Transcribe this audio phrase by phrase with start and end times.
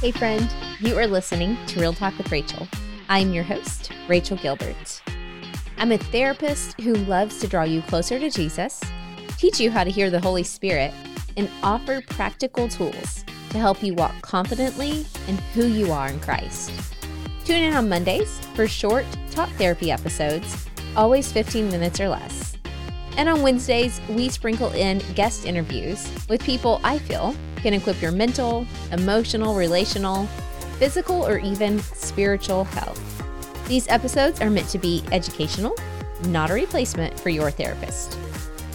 [0.00, 2.66] Hey, friend, you are listening to Real Talk with Rachel.
[3.10, 5.02] I'm your host, Rachel Gilbert.
[5.76, 8.80] I'm a therapist who loves to draw you closer to Jesus,
[9.36, 10.94] teach you how to hear the Holy Spirit,
[11.36, 16.72] and offer practical tools to help you walk confidently in who you are in Christ.
[17.44, 22.56] Tune in on Mondays for short talk therapy episodes, always 15 minutes or less.
[23.18, 28.12] And on Wednesdays, we sprinkle in guest interviews with people I feel can equip your
[28.12, 30.26] mental, emotional, relational,
[30.78, 33.00] physical, or even spiritual health.
[33.68, 35.76] These episodes are meant to be educational,
[36.26, 38.18] not a replacement for your therapist.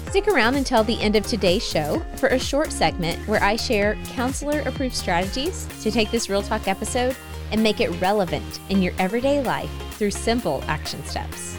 [0.09, 3.95] Stick around until the end of today's show for a short segment where I share
[4.05, 7.15] counselor approved strategies to take this Real Talk episode
[7.51, 11.57] and make it relevant in your everyday life through simple action steps.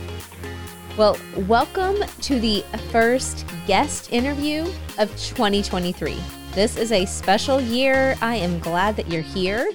[0.97, 4.63] Well, welcome to the first guest interview
[4.97, 6.17] of 2023.
[6.57, 8.17] This is a special year.
[8.23, 9.71] I am glad that you're here.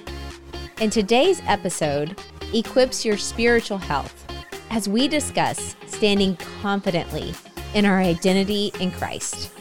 [0.78, 2.20] And today's episode
[2.52, 4.26] equips your spiritual health
[4.68, 7.34] as we discuss standing confidently
[7.74, 9.52] in our identity in Christ.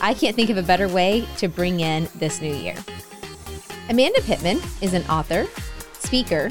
[0.00, 2.76] I can't think of a better way to bring in this new year.
[3.90, 5.48] Amanda Pittman is an author,
[5.94, 6.48] speaker,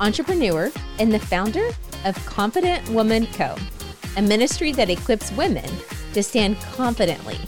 [0.00, 1.68] entrepreneur, and the founder
[2.04, 3.54] of Confident Woman Co.,
[4.16, 5.70] a ministry that equips women
[6.14, 7.38] to stand confidently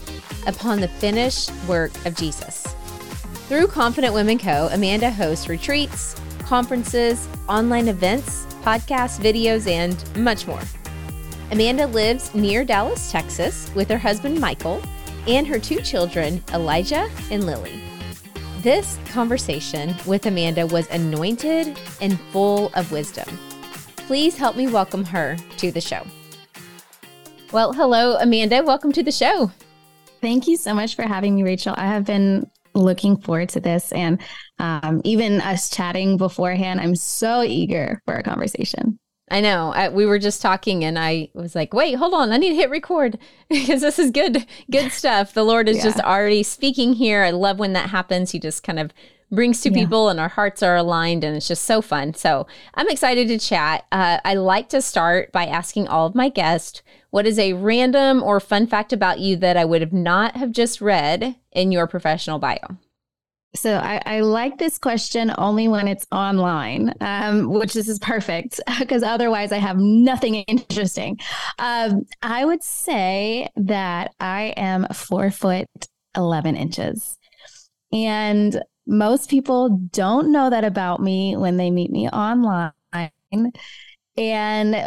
[0.48, 2.66] upon the finished work of Jesus.
[3.46, 10.60] Through Confident Women Co., Amanda hosts retreats, conferences, online events, podcasts, videos, and much more.
[11.50, 14.82] Amanda lives near Dallas, Texas, with her husband Michael
[15.26, 17.80] and her two children, Elijah and Lily.
[18.60, 23.38] This conversation with Amanda was anointed and full of wisdom.
[23.96, 26.02] Please help me welcome her to the show.
[27.52, 28.62] Well, hello, Amanda.
[28.62, 29.50] Welcome to the show.
[30.20, 31.74] Thank you so much for having me, Rachel.
[31.76, 33.92] I have been looking forward to this.
[33.92, 34.20] And
[34.58, 38.98] um, even us chatting beforehand, I'm so eager for a conversation.
[39.30, 39.72] I know.
[39.74, 42.32] I, we were just talking, and I was like, "Wait, hold on!
[42.32, 43.18] I need to hit record
[43.50, 45.82] because this is good, good stuff." The Lord is yeah.
[45.84, 47.22] just already speaking here.
[47.22, 48.30] I love when that happens.
[48.30, 48.90] He just kind of
[49.30, 49.84] brings two yeah.
[49.84, 52.14] people, and our hearts are aligned, and it's just so fun.
[52.14, 53.84] So I'm excited to chat.
[53.92, 58.22] Uh, I like to start by asking all of my guests what is a random
[58.22, 61.86] or fun fact about you that I would have not have just read in your
[61.86, 62.76] professional bio?
[63.54, 68.60] So I, I like this question only when it's online, um, which this is perfect
[68.78, 71.18] because otherwise I have nothing interesting.
[71.58, 75.66] Um, I would say that I am four foot
[76.14, 77.16] eleven inches,
[77.90, 82.72] and most people don't know that about me when they meet me online.
[84.16, 84.86] And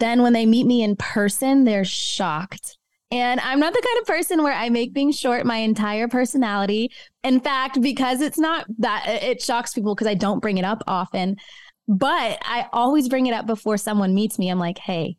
[0.00, 2.78] then when they meet me in person, they're shocked.
[3.12, 6.92] And I'm not the kind of person where I make being short my entire personality.
[7.24, 10.82] In fact, because it's not that it shocks people because I don't bring it up
[10.86, 11.36] often,
[11.88, 14.48] but I always bring it up before someone meets me.
[14.48, 15.16] I'm like, hey,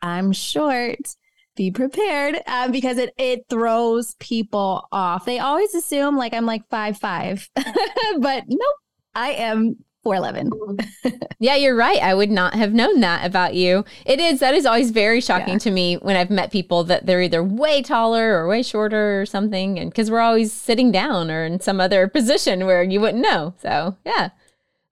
[0.00, 1.16] I'm short.
[1.56, 5.24] Be prepared uh, because it it throws people off.
[5.24, 7.48] They always assume like I'm like five five,
[8.18, 8.76] but nope,
[9.14, 11.20] I am 411.
[11.40, 12.00] yeah, you're right.
[12.00, 13.84] I would not have known that about you.
[14.06, 15.58] It is, that is always very shocking yeah.
[15.58, 19.26] to me when I've met people that they're either way taller or way shorter or
[19.26, 19.78] something.
[19.78, 23.54] And because we're always sitting down or in some other position where you wouldn't know.
[23.60, 24.30] So, yeah,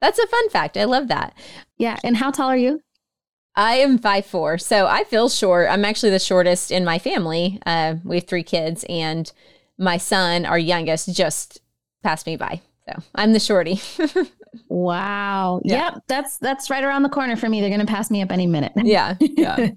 [0.01, 0.77] that's a fun fact.
[0.77, 1.35] I love that.
[1.77, 1.99] Yeah.
[2.03, 2.83] And how tall are you?
[3.55, 5.69] I am five four, so I feel short.
[5.69, 7.61] I'm actually the shortest in my family.
[7.67, 9.31] Uh, we have three kids, and
[9.77, 11.61] my son, our youngest, just
[12.03, 12.63] passed me by.
[12.89, 13.81] So I'm the shorty.
[14.69, 15.61] Wow.
[15.65, 15.93] Yeah.
[15.93, 16.05] Yep.
[16.09, 17.61] That's that's right around the corner for me.
[17.61, 18.73] They're gonna pass me up any minute.
[18.77, 19.17] yeah.
[19.21, 19.71] Yeah.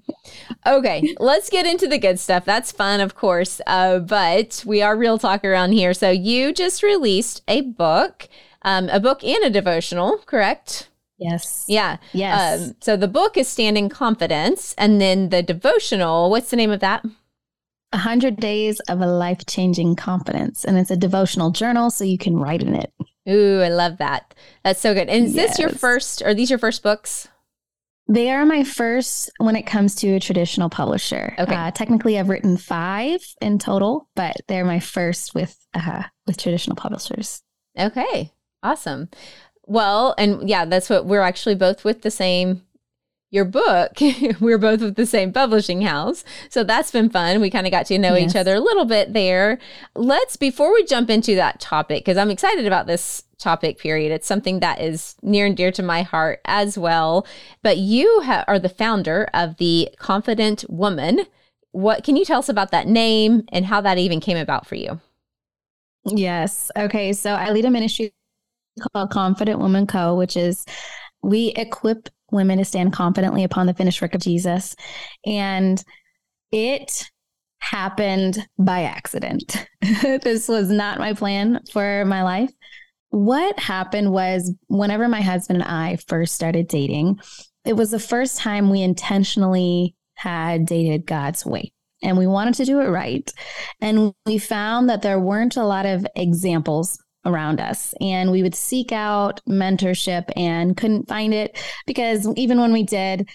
[0.66, 1.14] okay.
[1.18, 2.44] Let's get into the good stuff.
[2.44, 3.60] That's fun, of course.
[3.66, 5.94] Uh, but we are real talk around here.
[5.94, 8.28] So you just released a book,
[8.62, 10.88] um, a book and a devotional, correct?
[11.18, 11.64] Yes.
[11.66, 11.96] Yeah.
[12.12, 12.60] Yes.
[12.60, 16.30] Um, so the book is Standing Confidence, and then the devotional.
[16.30, 17.04] What's the name of that?
[17.92, 20.64] 100 Days of a Life Changing Confidence.
[20.64, 22.92] And it's a devotional journal, so you can write in it.
[23.28, 24.34] Ooh, I love that.
[24.64, 25.08] That's so good.
[25.08, 25.50] And is yes.
[25.50, 27.28] this your first, are these your first books?
[28.08, 31.34] They are my first when it comes to a traditional publisher.
[31.38, 31.54] Okay.
[31.54, 36.76] Uh, technically, I've written five in total, but they're my first with uh, with traditional
[36.76, 37.42] publishers.
[37.76, 38.32] Okay,
[38.62, 39.08] awesome.
[39.64, 42.62] Well, and yeah, that's what we're actually both with the same
[43.30, 43.98] your book,
[44.40, 46.24] we're both with the same publishing house.
[46.48, 47.40] So that's been fun.
[47.40, 48.30] We kind of got to know yes.
[48.30, 49.58] each other a little bit there.
[49.94, 54.26] Let's, before we jump into that topic, because I'm excited about this topic period, it's
[54.26, 57.26] something that is near and dear to my heart as well.
[57.62, 61.20] But you ha- are the founder of the Confident Woman.
[61.72, 64.76] What can you tell us about that name and how that even came about for
[64.76, 65.00] you?
[66.06, 66.70] Yes.
[66.76, 67.12] Okay.
[67.12, 68.12] So I lead a ministry
[68.92, 70.64] called Confident Woman Co., which is
[71.22, 74.74] we equip women to stand confidently upon the finished work of Jesus.
[75.24, 75.82] And
[76.50, 77.10] it
[77.58, 79.66] happened by accident.
[80.02, 82.50] this was not my plan for my life.
[83.10, 87.20] What happened was whenever my husband and I first started dating,
[87.64, 92.64] it was the first time we intentionally had dated God's way and we wanted to
[92.64, 93.32] do it right.
[93.80, 97.94] And we found that there weren't a lot of examples around us.
[98.00, 103.28] And we would seek out mentorship and couldn't find it because even when we did,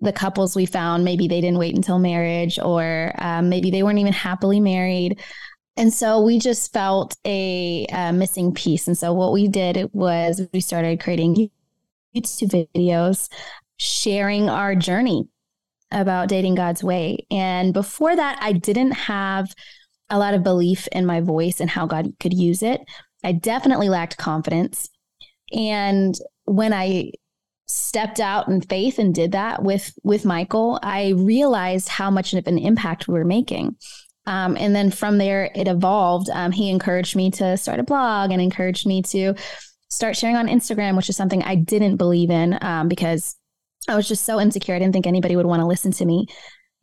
[0.00, 3.98] the couples we found, maybe they didn't wait until marriage or um, maybe they weren't
[3.98, 5.20] even happily married.
[5.76, 8.86] And so we just felt a uh, missing piece.
[8.86, 11.50] And so what we did was we started creating
[12.14, 13.28] YouTube videos
[13.76, 15.28] sharing our journey
[15.90, 17.26] about dating God's way.
[17.30, 19.54] And before that, I didn't have
[20.10, 22.80] a lot of belief in my voice and how God could use it.
[23.24, 24.88] I definitely lacked confidence.
[25.52, 27.12] And when I
[27.66, 32.46] stepped out in faith and did that with with Michael, I realized how much of
[32.46, 33.76] an impact we were making.
[34.26, 36.28] Um, and then from there, it evolved.
[36.30, 39.34] Um, he encouraged me to start a blog and encouraged me to
[39.88, 43.36] start sharing on Instagram, which is something I didn't believe in um, because
[43.88, 44.74] I was just so insecure.
[44.74, 46.26] I didn't think anybody would want to listen to me.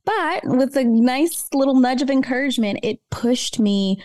[0.06, 4.02] But with a nice little nudge of encouragement, it pushed me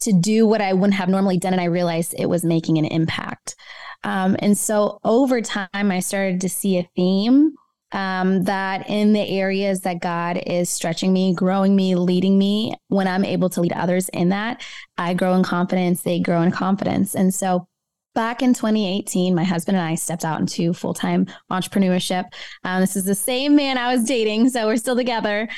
[0.00, 1.52] to do what I wouldn't have normally done.
[1.52, 3.56] And I realized it was making an impact.
[4.04, 7.54] Um, and so over time, I started to see a theme
[7.92, 13.08] um, that in the areas that God is stretching me, growing me, leading me, when
[13.08, 14.62] I'm able to lead others in that,
[14.98, 17.14] I grow in confidence, they grow in confidence.
[17.14, 17.66] And so
[18.14, 22.24] back in 2018, my husband and I stepped out into full time entrepreneurship.
[22.64, 25.48] Um, this is the same man I was dating, so we're still together.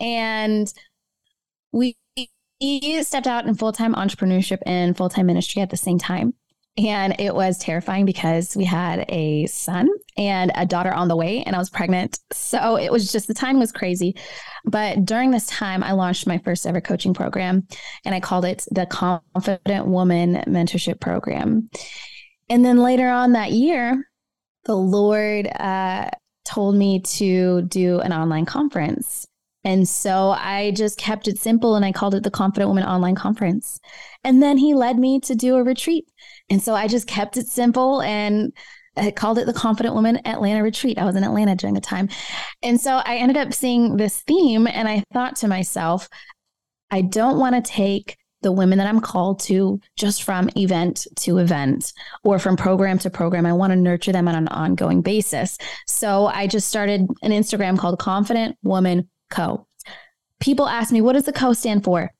[0.00, 0.72] And
[1.72, 1.96] we
[2.60, 6.34] he stepped out in full time entrepreneurship and full time ministry at the same time.
[6.76, 11.42] And it was terrifying because we had a son and a daughter on the way,
[11.42, 12.20] and I was pregnant.
[12.32, 14.14] So it was just the time was crazy.
[14.64, 17.66] But during this time, I launched my first ever coaching program,
[18.04, 21.68] and I called it the Confident Woman Mentorship Program.
[22.48, 24.08] And then later on that year,
[24.64, 26.10] the Lord uh,
[26.44, 29.26] told me to do an online conference.
[29.64, 33.14] And so I just kept it simple and I called it the Confident Woman Online
[33.14, 33.78] Conference.
[34.24, 36.06] And then he led me to do a retreat.
[36.48, 38.52] And so I just kept it simple and
[38.96, 40.98] I called it the Confident Woman Atlanta Retreat.
[40.98, 42.08] I was in Atlanta during the time.
[42.62, 46.08] And so I ended up seeing this theme and I thought to myself,
[46.90, 51.38] I don't want to take the women that I'm called to just from event to
[51.38, 51.92] event
[52.24, 53.46] or from program to program.
[53.46, 55.58] I want to nurture them on an ongoing basis.
[55.86, 59.66] So I just started an Instagram called Confident Woman Co.
[60.40, 62.10] People ask me, what does the co stand for?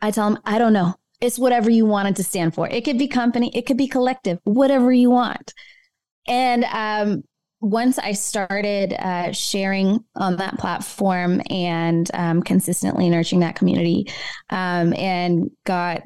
[0.00, 0.94] I tell them, I don't know.
[1.20, 2.68] It's whatever you want it to stand for.
[2.68, 5.52] It could be company, it could be collective, whatever you want.
[6.28, 7.24] And um,
[7.60, 14.06] once I started uh, sharing on that platform and um, consistently nurturing that community
[14.50, 16.02] um, and got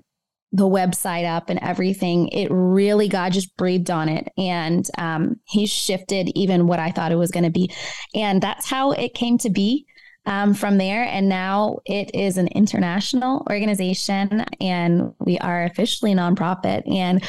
[0.52, 4.28] the website up and everything, it really, God just breathed on it.
[4.38, 7.70] And um, He shifted even what I thought it was going to be.
[8.14, 9.86] And that's how it came to be
[10.26, 11.04] um, from there.
[11.04, 16.82] And now it is an international organization and we are officially nonprofit.
[16.90, 17.24] And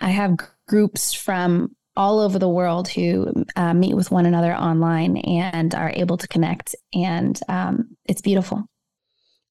[0.00, 5.16] I have groups from all over the world who uh, meet with one another online
[5.18, 6.76] and are able to connect.
[6.94, 8.64] And um, it's beautiful.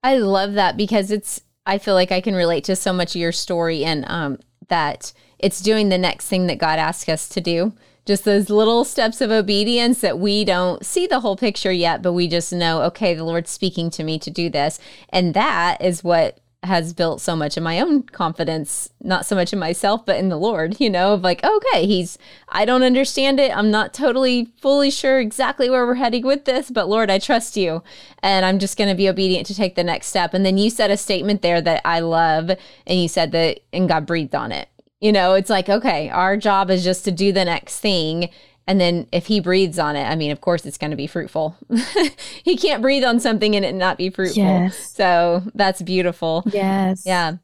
[0.01, 3.19] I love that because it's, I feel like I can relate to so much of
[3.19, 4.39] your story and um,
[4.69, 7.73] that it's doing the next thing that God asked us to do
[8.07, 12.13] just those little steps of obedience that we don't see the whole picture yet, but
[12.13, 14.79] we just know, okay, the Lord's speaking to me to do this.
[15.09, 19.53] And that is what has built so much of my own confidence, not so much
[19.53, 22.17] in myself, but in the Lord, you know, of like, okay, he's,
[22.49, 23.55] I don't understand it.
[23.55, 27.57] I'm not totally fully sure exactly where we're heading with this, but Lord, I trust
[27.57, 27.83] you.
[28.23, 30.33] And I'm just going to be obedient to take the next step.
[30.33, 32.49] And then you said a statement there that I love.
[32.49, 34.69] And you said that, and God breathed on it.
[34.99, 38.29] You know, it's like, okay, our job is just to do the next thing.
[38.65, 41.07] And then if he breathes on it, I mean, of course it's going to be
[41.07, 41.55] fruitful.
[42.43, 44.43] he can't breathe on something and it not be fruitful.
[44.43, 44.93] Yes.
[44.93, 46.43] So that's beautiful.
[46.47, 47.03] Yes.
[47.05, 47.37] Yeah.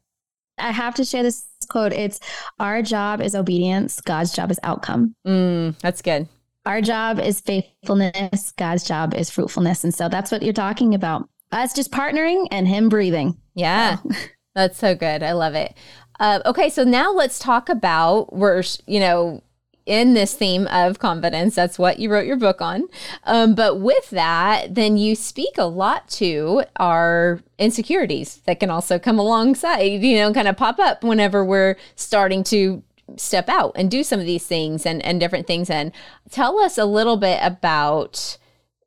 [0.58, 1.92] I have to share this quote.
[1.92, 2.20] It's
[2.60, 5.14] our job is obedience, God's job is outcome.
[5.26, 6.28] Mm, that's good.
[6.66, 9.84] Our job is faithfulness, God's job is fruitfulness.
[9.84, 11.28] And so that's what you're talking about.
[11.52, 13.36] Us just partnering and him breathing.
[13.54, 13.98] Yeah.
[14.54, 15.22] That's so good.
[15.22, 15.74] I love it.
[16.20, 19.42] Uh, okay, so now let's talk about we're you know
[19.86, 21.54] in this theme of confidence.
[21.54, 22.88] That's what you wrote your book on.
[23.24, 28.98] Um, but with that, then you speak a lot to our insecurities that can also
[28.98, 32.82] come alongside, you know, kind of pop up whenever we're starting to
[33.16, 35.68] step out and do some of these things and, and different things.
[35.68, 35.92] And
[36.30, 38.38] tell us a little bit about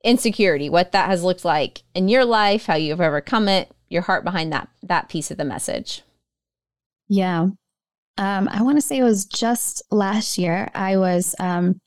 [0.03, 4.24] insecurity, what that has looked like in your life, how you've overcome it, your heart
[4.24, 6.01] behind that that piece of the message.
[7.07, 7.47] Yeah.
[8.17, 10.69] Um, I want to say it was just last year.
[10.73, 11.79] I was um,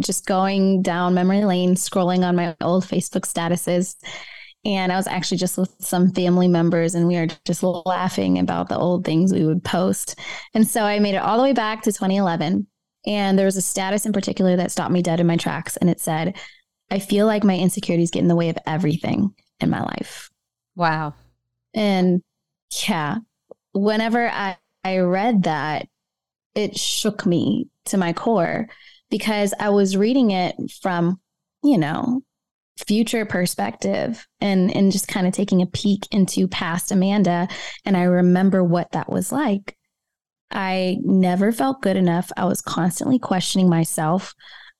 [0.00, 3.96] just going down memory lane, scrolling on my old Facebook statuses.
[4.64, 8.68] And I was actually just with some family members, and we were just laughing about
[8.68, 10.20] the old things we would post.
[10.54, 12.66] And so I made it all the way back to 2011.
[13.04, 15.76] And there was a status in particular that stopped me dead in my tracks.
[15.78, 16.36] And it said,
[16.90, 20.30] I feel like my insecurities get in the way of everything in my life.
[20.76, 21.14] Wow.
[21.74, 22.22] And
[22.86, 23.16] yeah,
[23.72, 25.88] whenever I, I read that,
[26.54, 28.68] it shook me to my core
[29.10, 31.20] because I was reading it from,
[31.62, 32.22] you know,
[32.86, 37.46] future perspective and and just kind of taking a peek into past Amanda
[37.84, 39.76] and I remember what that was like.
[40.50, 42.30] I never felt good enough.
[42.36, 44.34] I was constantly questioning myself.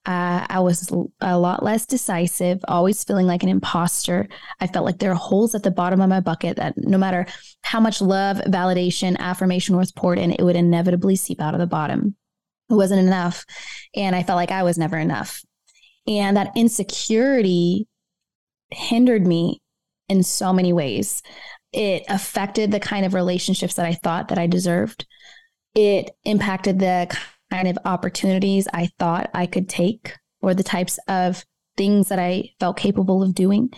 [0.05, 0.91] Uh, I was
[1.21, 4.29] a lot less decisive, always feeling like an imposter.
[4.61, 7.27] I felt like there are holes at the bottom of my bucket that no matter
[7.63, 11.69] how much love, validation, affirmation was poured in, it would inevitably seep out of the
[11.69, 12.17] bottom.
[12.69, 13.45] It wasn't enough.
[13.95, 15.41] And I felt like I was never enough.
[16.09, 17.87] And that insecurity
[18.71, 19.61] hindered me
[20.09, 21.23] in so many ways.
[21.73, 25.07] It affected the kind of relationships that I thought that I deserved.
[25.75, 27.17] It impacted the
[27.53, 31.45] kind of opportunities I thought I could take or the types of
[31.77, 33.71] things that I felt capable of doing.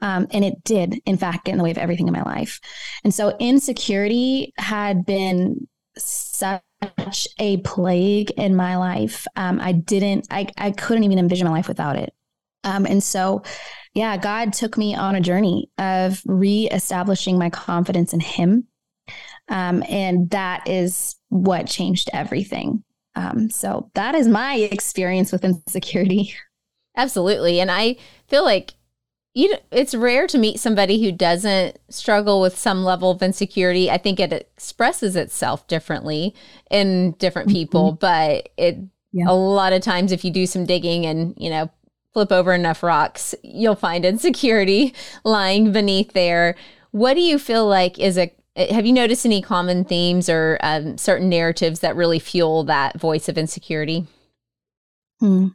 [0.00, 2.58] Um, and it did, in fact, get in the way of everything in my life.
[3.04, 5.68] And so insecurity had been
[5.98, 6.62] such
[7.38, 9.26] a plague in my life.
[9.36, 12.14] Um, I didn't, I, I couldn't even envision my life without it.
[12.64, 13.42] Um, and so,
[13.94, 18.68] yeah, God took me on a journey of reestablishing my confidence in Him.
[19.48, 22.84] Um, and that is what changed everything.
[23.18, 26.34] Um, so that is my experience with insecurity.
[26.96, 27.60] Absolutely.
[27.60, 27.96] And I
[28.28, 28.74] feel like
[29.34, 33.88] you know, it's rare to meet somebody who doesn't struggle with some level of insecurity.
[33.88, 36.34] I think it expresses itself differently
[36.70, 37.98] in different people, mm-hmm.
[38.00, 38.78] but it
[39.12, 39.26] yeah.
[39.28, 41.70] a lot of times if you do some digging and, you know,
[42.12, 44.92] flip over enough rocks, you'll find insecurity
[45.24, 46.56] lying beneath there.
[46.90, 50.98] What do you feel like is a have you noticed any common themes or um,
[50.98, 54.06] certain narratives that really fuel that voice of insecurity?
[55.20, 55.48] Hmm.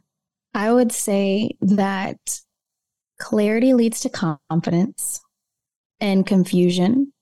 [0.54, 2.40] I would say that
[3.18, 5.20] clarity leads to confidence,
[6.00, 7.12] and confusion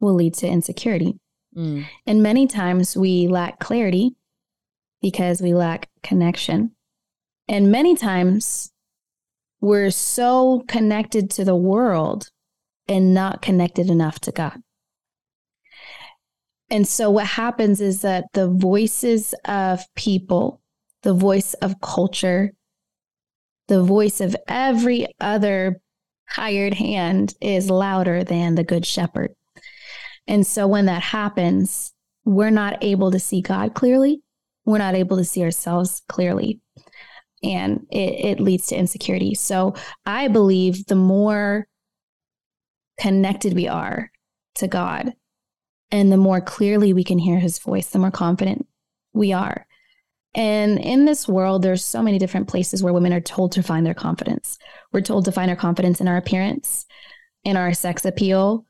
[0.00, 1.18] will lead to insecurity.
[1.56, 1.86] Mm.
[2.06, 4.14] And many times we lack clarity
[5.00, 6.72] because we lack connection.
[7.48, 8.72] And many times
[9.60, 12.30] we're so connected to the world
[12.88, 14.60] and not connected enough to God.
[16.70, 20.60] And so what happens is that the voices of people,
[21.02, 22.52] the voice of culture,
[23.68, 25.80] the voice of every other
[26.28, 29.32] hired hand is louder than the good shepherd.
[30.26, 31.92] And so when that happens,
[32.24, 34.22] we're not able to see God clearly.
[34.64, 36.60] We're not able to see ourselves clearly.
[37.44, 39.34] And it, it leads to insecurity.
[39.36, 41.68] So I believe the more
[42.98, 44.10] connected we are
[44.56, 45.12] to God,
[45.90, 48.66] and the more clearly we can hear his voice, the more confident
[49.12, 49.66] we are.
[50.34, 53.86] And in this world, there's so many different places where women are told to find
[53.86, 54.58] their confidence.
[54.92, 56.84] We're told to find our confidence in our appearance,
[57.42, 58.66] in our sex appeal,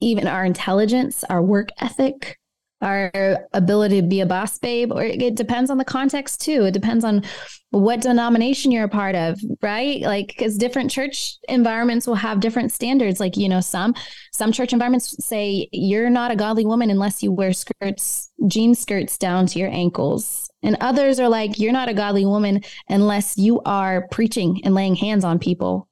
[0.00, 2.38] even our intelligence, our work ethic,
[2.80, 6.64] our ability to be a boss babe, or it depends on the context too.
[6.66, 7.24] It depends on
[7.70, 10.00] what denomination you're a part of, right?
[10.00, 13.20] Like, because different church environments will have different standards.
[13.20, 13.94] Like, you know, some
[14.32, 19.18] some church environments say you're not a godly woman unless you wear skirts, jean skirts
[19.18, 20.48] down to your ankles.
[20.62, 24.94] And others are like, you're not a godly woman unless you are preaching and laying
[24.94, 25.87] hands on people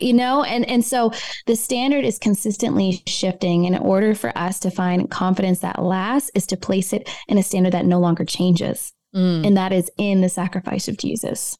[0.00, 1.12] you know and and so
[1.46, 6.46] the standard is consistently shifting in order for us to find confidence that lasts is
[6.46, 8.92] to place it in a standard that no longer changes.
[9.14, 9.46] Mm.
[9.46, 11.56] and that is in the sacrifice of jesus.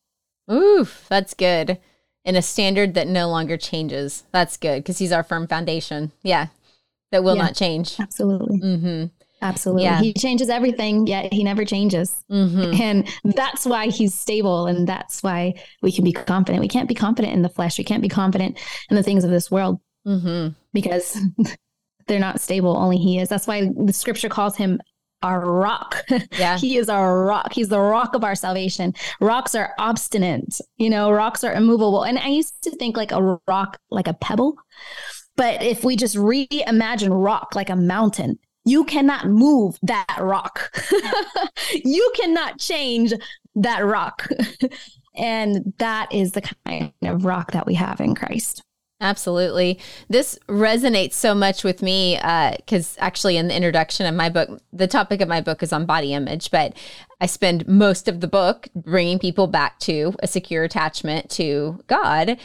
[0.50, 1.78] Oof that's good.
[2.24, 4.24] In a standard that no longer changes.
[4.32, 6.10] That's good because he's our firm foundation.
[6.22, 6.48] Yeah
[7.14, 7.98] that will yeah, not change.
[8.00, 8.58] absolutely.
[8.58, 9.06] Mm-hmm.
[9.44, 9.82] Absolutely.
[9.82, 10.00] Yeah.
[10.00, 12.24] He changes everything, yet he never changes.
[12.32, 12.80] Mm-hmm.
[12.80, 14.66] And that's why he's stable.
[14.66, 16.62] And that's why we can be confident.
[16.62, 17.76] We can't be confident in the flesh.
[17.76, 18.58] We can't be confident
[18.88, 20.54] in the things of this world mm-hmm.
[20.72, 21.18] because
[22.06, 22.74] they're not stable.
[22.74, 23.28] Only he is.
[23.28, 24.80] That's why the scripture calls him
[25.22, 26.02] our rock.
[26.38, 26.56] Yeah.
[26.58, 27.52] he is our rock.
[27.52, 28.94] He's the rock of our salvation.
[29.20, 32.02] Rocks are obstinate, you know, rocks are immovable.
[32.02, 34.56] And I used to think like a rock, like a pebble.
[35.36, 40.74] But if we just reimagine rock like a mountain, you cannot move that rock.
[41.84, 43.12] you cannot change
[43.54, 44.28] that rock.
[45.16, 48.62] and that is the kind of rock that we have in Christ.
[49.00, 49.78] Absolutely.
[50.08, 54.62] This resonates so much with me because uh, actually, in the introduction of my book,
[54.72, 56.76] the topic of my book is on body image, but
[57.20, 62.38] I spend most of the book bringing people back to a secure attachment to God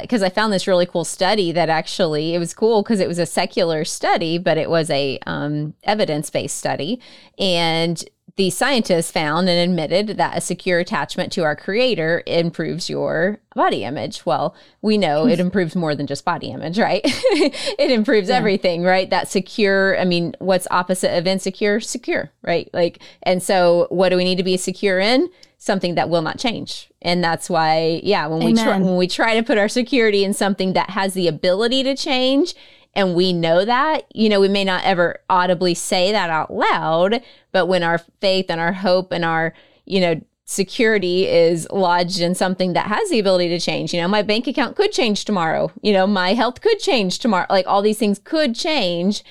[0.00, 3.08] because uh, I found this really cool study that actually it was cool because it
[3.08, 7.00] was a secular study, but it was a um, evidence based study.
[7.38, 8.02] And
[8.36, 13.84] the scientists found and admitted that a secure attachment to our creator improves your body
[13.84, 14.24] image.
[14.24, 17.00] Well, we know it improves more than just body image, right?
[17.04, 18.36] it improves yeah.
[18.36, 19.08] everything, right?
[19.10, 21.80] That secure, I mean, what's opposite of insecure?
[21.80, 22.68] Secure, right?
[22.72, 25.28] Like, and so what do we need to be secure in?
[25.58, 26.90] Something that will not change.
[27.02, 28.54] And that's why, yeah, when Amen.
[28.54, 31.82] we try when we try to put our security in something that has the ability
[31.82, 32.54] to change,
[32.94, 37.22] and we know that, you know, we may not ever audibly say that out loud,
[37.52, 39.54] but when our faith and our hope and our,
[39.84, 43.94] you know, security is lodged in something that has the ability to change.
[43.94, 45.70] You know, my bank account could change tomorrow.
[45.80, 47.46] You know, my health could change tomorrow.
[47.48, 49.22] Like all these things could change.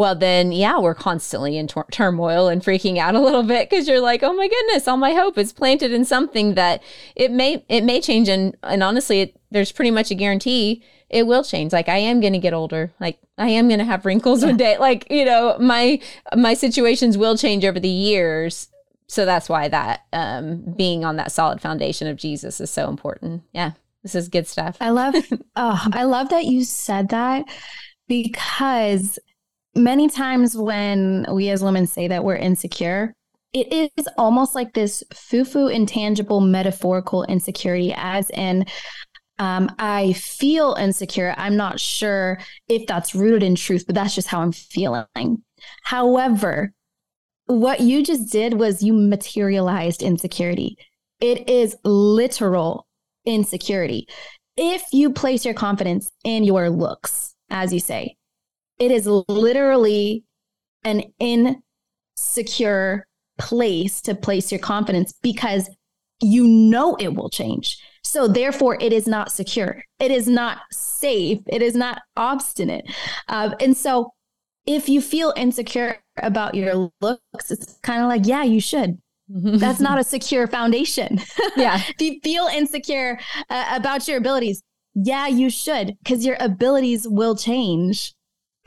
[0.00, 3.86] Well, then, yeah, we're constantly in tor- turmoil and freaking out a little bit because
[3.86, 6.82] you're like, oh my goodness, all my hope is planted in something that
[7.14, 11.26] it may it may change, and and honestly, it, there's pretty much a guarantee it
[11.26, 11.74] will change.
[11.74, 12.94] Like I am going to get older.
[12.98, 14.48] Like I am going to have wrinkles yeah.
[14.48, 14.78] one day.
[14.78, 16.00] Like, you know, my
[16.34, 18.68] my situations will change over the years.
[19.06, 23.42] So that's why that um being on that solid foundation of Jesus is so important.
[23.52, 23.72] Yeah.
[24.02, 24.78] This is good stuff.
[24.80, 25.14] I love
[25.56, 27.44] oh, I love that you said that
[28.08, 29.18] because
[29.74, 33.14] many times when we as women say that we're insecure,
[33.52, 38.64] it is almost like this foo-foo intangible metaphorical insecurity as in
[39.40, 41.34] um, I feel insecure.
[41.38, 45.42] I'm not sure if that's rooted in truth, but that's just how I'm feeling.
[45.82, 46.74] However,
[47.46, 50.76] what you just did was you materialized insecurity.
[51.20, 52.86] It is literal
[53.24, 54.06] insecurity.
[54.58, 58.16] If you place your confidence in your looks, as you say,
[58.80, 60.24] it is literally
[60.82, 61.04] an
[62.16, 63.06] insecure
[63.38, 65.68] place to place your confidence because
[66.20, 67.78] you know it will change.
[68.02, 69.84] So therefore, it is not secure.
[69.98, 71.40] It is not safe.
[71.46, 72.90] It is not obstinate.
[73.28, 74.12] Um, and so,
[74.66, 78.98] if you feel insecure about your looks, it's kind of like, yeah, you should.
[79.28, 81.20] That's not a secure foundation.
[81.56, 81.76] Yeah.
[81.76, 84.62] if you feel insecure uh, about your abilities,
[84.94, 88.14] yeah, you should, because your abilities will change.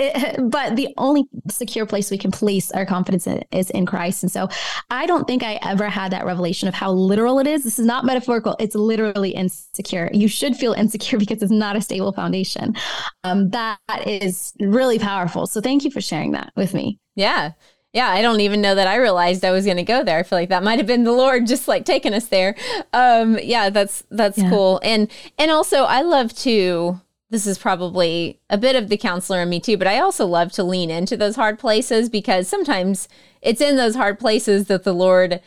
[0.03, 4.23] It, but the only secure place we can place our confidence in is in Christ.
[4.23, 4.49] And so
[4.89, 7.63] I don't think I ever had that revelation of how literal it is.
[7.63, 10.09] This is not metaphorical, it's literally insecure.
[10.13, 12.75] You should feel insecure because it's not a stable foundation.
[13.23, 15.47] Um, that is really powerful.
[15.47, 16.99] So thank you for sharing that with me.
[17.15, 17.51] Yeah.
[17.93, 20.17] Yeah, I don't even know that I realized I was going to go there.
[20.17, 22.55] I feel like that might have been the Lord just like taking us there.
[22.91, 24.49] Um, yeah, that's that's yeah.
[24.49, 24.81] cool.
[24.83, 26.99] And and also I love to
[27.33, 30.51] this is probably a bit of the counselor in me too, but I also love
[30.51, 33.09] to lean into those hard places because sometimes
[33.41, 35.41] it's in those hard places that the Lord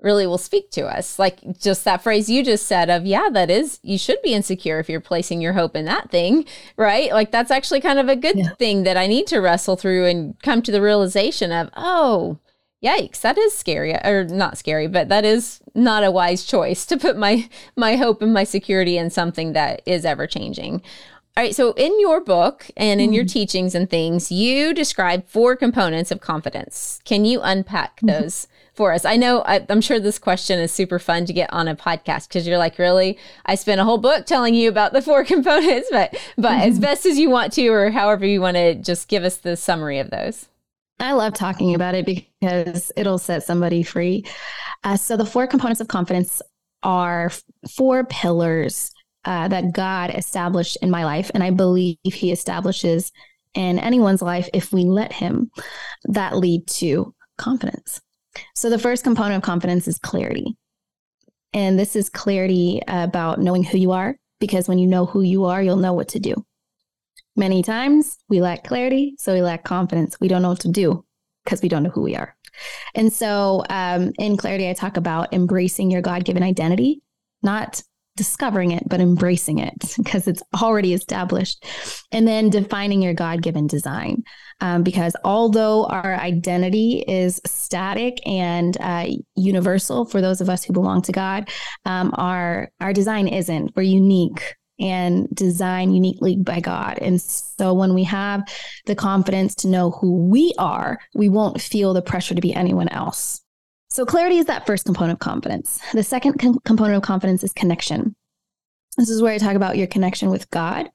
[0.00, 1.18] really will speak to us.
[1.18, 4.78] Like just that phrase you just said of, yeah, that is, you should be insecure
[4.78, 6.46] if you're placing your hope in that thing,
[6.78, 7.12] right?
[7.12, 8.54] Like that's actually kind of a good yeah.
[8.54, 12.38] thing that I need to wrestle through and come to the realization of, oh,
[12.82, 16.96] yikes that is scary or not scary but that is not a wise choice to
[16.96, 20.80] put my my hope and my security in something that is ever changing
[21.38, 21.54] all right.
[21.54, 23.32] So, in your book and in mm your mm-hmm.
[23.32, 27.00] teachings and things, you describe four components of confidence.
[27.04, 28.08] Can you unpack mm-hmm.
[28.08, 28.74] those mm-hmm.
[28.74, 29.04] for us?
[29.04, 32.26] I know I, am sure this question is super fun to get on a podcast
[32.26, 33.16] because you're like, really?
[33.46, 36.70] I spent a whole book telling you about the four components, but but mm-hmm.
[36.70, 39.56] as best as you want to, or however you want to, just give us the
[39.56, 40.48] summary of those.
[40.98, 44.24] I love talking about it because it'll set somebody free.
[44.82, 46.42] Uh, so, the four components of confidence
[46.82, 47.30] are
[47.68, 48.92] four pillars
[49.24, 53.12] uh, that God established in my life, and I believe He establishes
[53.54, 55.50] in anyone's life if we let Him,
[56.04, 58.00] that lead to confidence.
[58.54, 60.56] So the first component of confidence is clarity.
[61.52, 65.46] And this is clarity about knowing who you are, because when you know who you
[65.46, 66.34] are, you'll know what to do.
[67.36, 70.18] Many times we lack clarity, so we lack confidence.
[70.20, 71.04] We don't know what to do
[71.44, 72.36] because we don't know who we are.
[72.94, 77.00] And so um, in clarity, I talk about embracing your God given identity,
[77.42, 77.82] not
[78.18, 81.64] discovering it, but embracing it because it's already established.
[82.12, 84.24] And then defining your God given design.
[84.60, 90.72] Um, because although our identity is static and uh, universal for those of us who
[90.72, 91.48] belong to God,
[91.86, 93.72] um, our, our design isn't.
[93.76, 96.98] We're unique and designed uniquely by God.
[97.00, 98.42] And so when we have
[98.86, 102.88] the confidence to know who we are, we won't feel the pressure to be anyone
[102.88, 103.40] else.
[103.98, 105.80] So clarity is that first component of confidence.
[105.92, 108.14] The second com- component of confidence is connection.
[108.96, 110.88] This is where I talk about your connection with God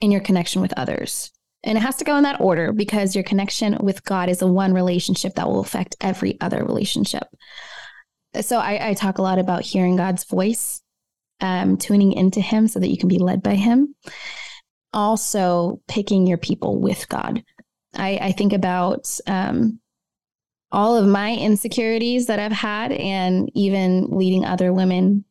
[0.00, 1.32] and your connection with others.
[1.64, 4.46] And it has to go in that order because your connection with God is the
[4.46, 7.24] one relationship that will affect every other relationship.
[8.40, 10.80] So I, I talk a lot about hearing God's voice,
[11.40, 13.96] um, tuning into Him so that you can be led by Him.
[14.92, 17.42] Also, picking your people with God.
[17.96, 19.80] I, I think about um,
[20.72, 25.24] all of my insecurities that I've had, and even leading other women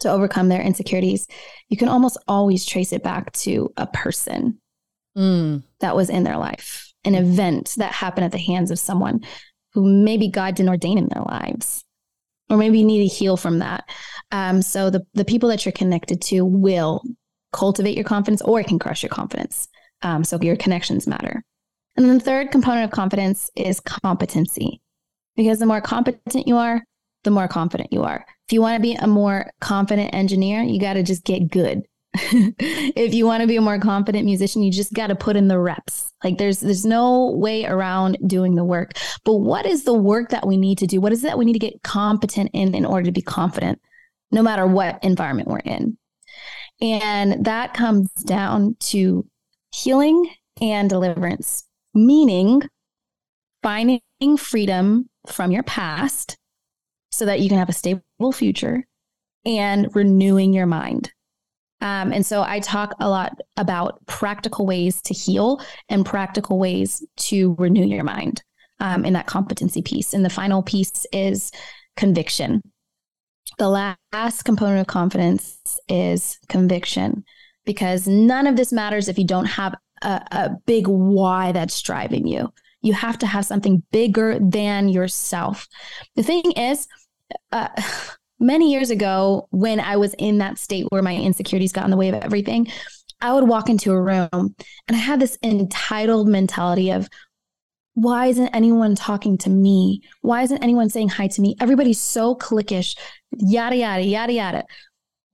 [0.00, 1.26] to overcome their insecurities.
[1.68, 4.58] You can almost always trace it back to a person
[5.16, 5.62] mm.
[5.80, 9.20] that was in their life, an event that happened at the hands of someone
[9.72, 11.84] who maybe God didn't ordain in their lives,
[12.48, 13.88] or maybe you need to heal from that.
[14.32, 17.02] Um, so the the people that you're connected to will
[17.52, 19.68] cultivate your confidence, or it can crush your confidence.
[20.02, 21.44] Um, so your connections matter.
[21.96, 24.80] And then the third component of confidence is competency,
[25.36, 26.82] because the more competent you are,
[27.24, 28.24] the more confident you are.
[28.48, 31.82] If you want to be a more confident engineer, you got to just get good.
[32.14, 35.48] if you want to be a more confident musician, you just got to put in
[35.48, 36.12] the reps.
[36.24, 38.94] Like there's there's no way around doing the work.
[39.24, 41.00] But what is the work that we need to do?
[41.00, 43.80] What is it that we need to get competent in in order to be confident
[44.32, 45.96] no matter what environment we're in?
[46.80, 49.26] And that comes down to
[49.72, 50.28] healing
[50.60, 52.62] and deliverance, meaning
[53.62, 54.00] finding
[54.38, 56.36] freedom from your past
[57.10, 58.86] so that you can have a stable future
[59.44, 61.12] and renewing your mind
[61.80, 67.04] um, and so I talk a lot about practical ways to heal and practical ways
[67.16, 68.42] to renew your mind
[68.80, 70.12] um, in that competency piece.
[70.12, 71.50] And the final piece is
[71.96, 72.60] conviction.
[73.58, 77.24] The last component of confidence is conviction,
[77.64, 82.26] because none of this matters if you don't have a, a big why that's driving
[82.26, 82.52] you.
[82.82, 85.68] You have to have something bigger than yourself.
[86.16, 86.88] The thing is,
[87.52, 87.68] uh,
[88.42, 91.96] many years ago when I was in that state where my insecurities got in the
[91.98, 92.68] way of everything,
[93.20, 94.56] I would walk into a room and
[94.88, 97.08] I had this entitled mentality of,
[97.94, 100.00] why isn't anyone talking to me?
[100.22, 101.56] Why isn't anyone saying hi to me?
[101.60, 102.96] Everybody's so cliquish,
[103.32, 104.64] yada, yada, yada, yada.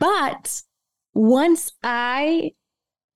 [0.00, 0.62] But
[1.14, 2.52] once I,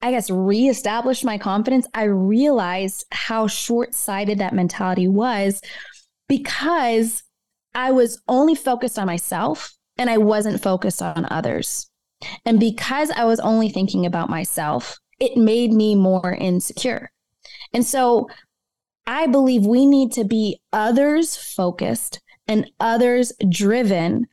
[0.03, 5.61] I guess, reestablished my confidence, I realized how short sighted that mentality was
[6.29, 7.23] because
[7.75, 11.91] I was only focused on myself and I wasn't focused on others.
[12.45, 17.11] And because I was only thinking about myself, it made me more insecure.
[17.73, 18.29] And so
[19.07, 24.27] I believe we need to be others focused and others driven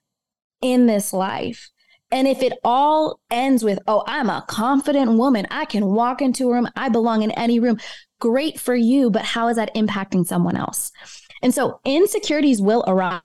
[0.62, 1.70] in this life.
[2.12, 6.50] And if it all ends with, oh, I'm a confident woman, I can walk into
[6.50, 7.80] a room, I belong in any room,
[8.20, 9.10] great for you.
[9.10, 10.92] But how is that impacting someone else?
[11.44, 13.22] And so insecurities will arise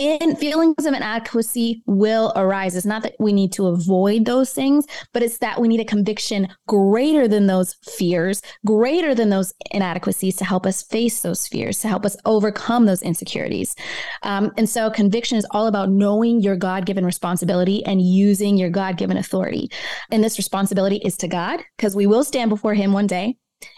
[0.00, 2.74] in feelings of inadequacy will arise.
[2.74, 5.84] It's not that we need to avoid those things, but it's that we need a
[5.84, 11.80] conviction greater than those fears, greater than those inadequacies to help us face those fears,
[11.80, 13.76] to help us overcome those insecurities.
[14.22, 18.70] Um, and so conviction is all about knowing your God given responsibility and using your
[18.70, 19.70] God given authority.
[20.10, 23.36] And this responsibility is to God because we will stand before Him one day.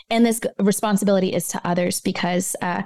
[0.08, 2.82] And this responsibility is to others because uh,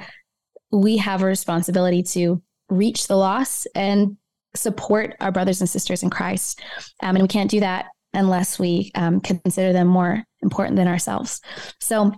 [0.72, 4.16] we have a responsibility to reach the lost and
[4.54, 6.60] support our brothers and sisters in Christ.
[7.02, 11.40] Um, and we can't do that unless we um, consider them more important than ourselves.
[11.80, 12.12] So,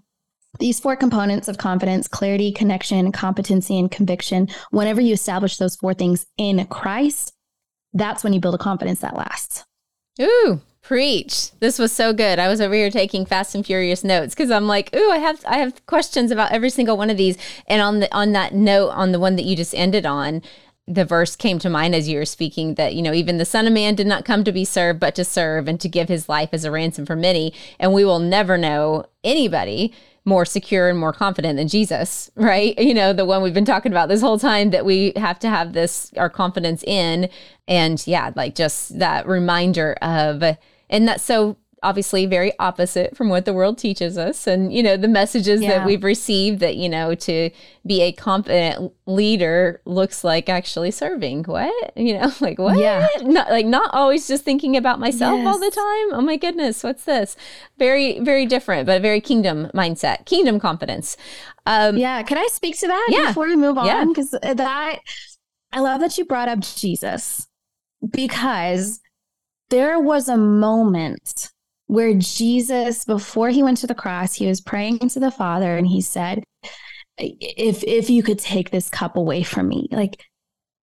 [0.59, 5.95] these four components of confidence clarity, connection, competency, and conviction whenever you establish those four
[5.95, 7.33] things in Christ,
[7.95, 9.65] that's when you build a confidence that lasts.
[10.21, 11.53] Ooh, Preach.
[11.61, 12.41] This was so good.
[12.41, 15.41] I was over here taking fast and furious notes because I'm like, ooh, I have
[15.47, 17.39] I have questions about every single one of these.
[17.69, 20.43] And on the on that note, on the one that you just ended on,
[20.89, 23.69] the verse came to mind as you were speaking that, you know, even the Son
[23.69, 26.29] of Man did not come to be served, but to serve and to give his
[26.29, 27.55] life as a ransom for many.
[27.79, 32.77] And we will never know anybody more secure and more confident than Jesus, right?
[32.79, 35.49] You know, the one we've been talking about this whole time that we have to
[35.49, 37.29] have this, our confidence in.
[37.69, 40.43] And yeah, like just that reminder of,
[40.93, 44.47] and that's so obviously very opposite from what the world teaches us.
[44.47, 45.79] And you know the messages yeah.
[45.79, 47.51] that we've received that you know to
[47.85, 51.45] be a confident leader looks like actually serving.
[51.45, 51.97] What?
[51.97, 52.79] You know like what?
[52.79, 53.07] Yeah.
[53.23, 55.47] Not like not always just thinking about myself yes.
[55.47, 56.19] all the time.
[56.19, 57.37] Oh my goodness what's this?
[57.79, 61.17] Very very different but very kingdom mindset kingdom confidence.
[61.67, 63.29] Um yeah can i speak to that yeah.
[63.29, 64.09] before we move on?
[64.09, 64.55] Because yeah.
[64.55, 65.01] that
[65.73, 67.49] i love that you brought up jesus
[68.11, 69.01] because
[69.73, 71.51] there was a moment
[71.87, 75.87] where Jesus, before he went to the cross, he was praying to the Father and
[75.87, 76.45] he said,
[77.19, 80.25] if if you could take this cup away from me like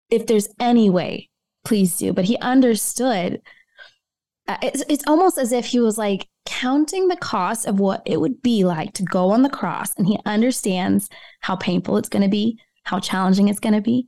[0.09, 1.29] if there's any way
[1.65, 2.13] please do.
[2.13, 3.41] But he understood
[4.47, 8.19] uh, it's, it's almost as if he was like counting the cost of what it
[8.19, 11.09] would be like to go on the cross and he understands
[11.41, 14.07] how painful it's going to be how challenging it's going to be.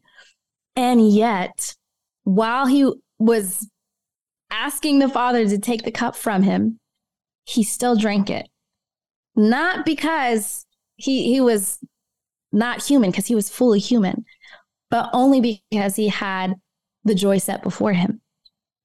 [0.75, 1.75] And yet
[2.23, 3.67] while he was
[4.51, 6.79] asking the father to take the cup from him
[7.45, 8.47] he still drank it
[9.35, 11.79] not because he he was
[12.51, 14.25] not human because he was fully human,
[14.89, 16.55] but only because he had
[17.03, 18.21] the joy set before him,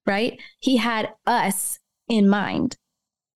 [0.07, 0.40] right?
[0.61, 2.76] He had us in mind.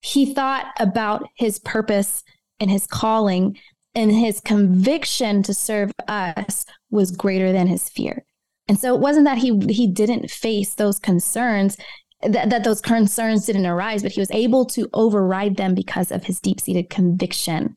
[0.03, 2.23] He thought about his purpose
[2.59, 3.59] and his calling,
[3.95, 8.25] and his conviction to serve us was greater than his fear.
[8.69, 11.77] And so it wasn't that he he didn't face those concerns
[12.22, 16.24] that, that those concerns didn't arise, but he was able to override them because of
[16.24, 17.74] his deep seated conviction.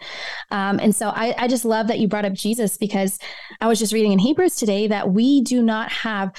[0.51, 3.19] Um, and so I, I just love that you brought up Jesus because
[3.61, 6.31] I was just reading in Hebrews today that we do not have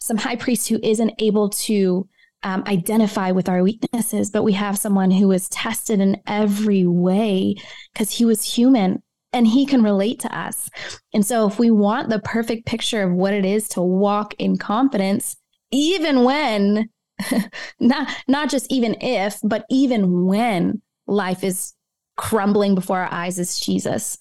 [0.00, 2.08] some high priest who isn't able to
[2.42, 7.54] um, identify with our weaknesses, but we have someone who is tested in every way
[7.92, 9.00] because he was human
[9.32, 10.68] and he can relate to us.
[11.14, 14.58] And so, if we want the perfect picture of what it is to walk in
[14.58, 15.36] confidence,
[15.70, 16.90] even when
[17.80, 21.74] not not just even if, but even when life is
[22.16, 24.18] crumbling before our eyes is Jesus.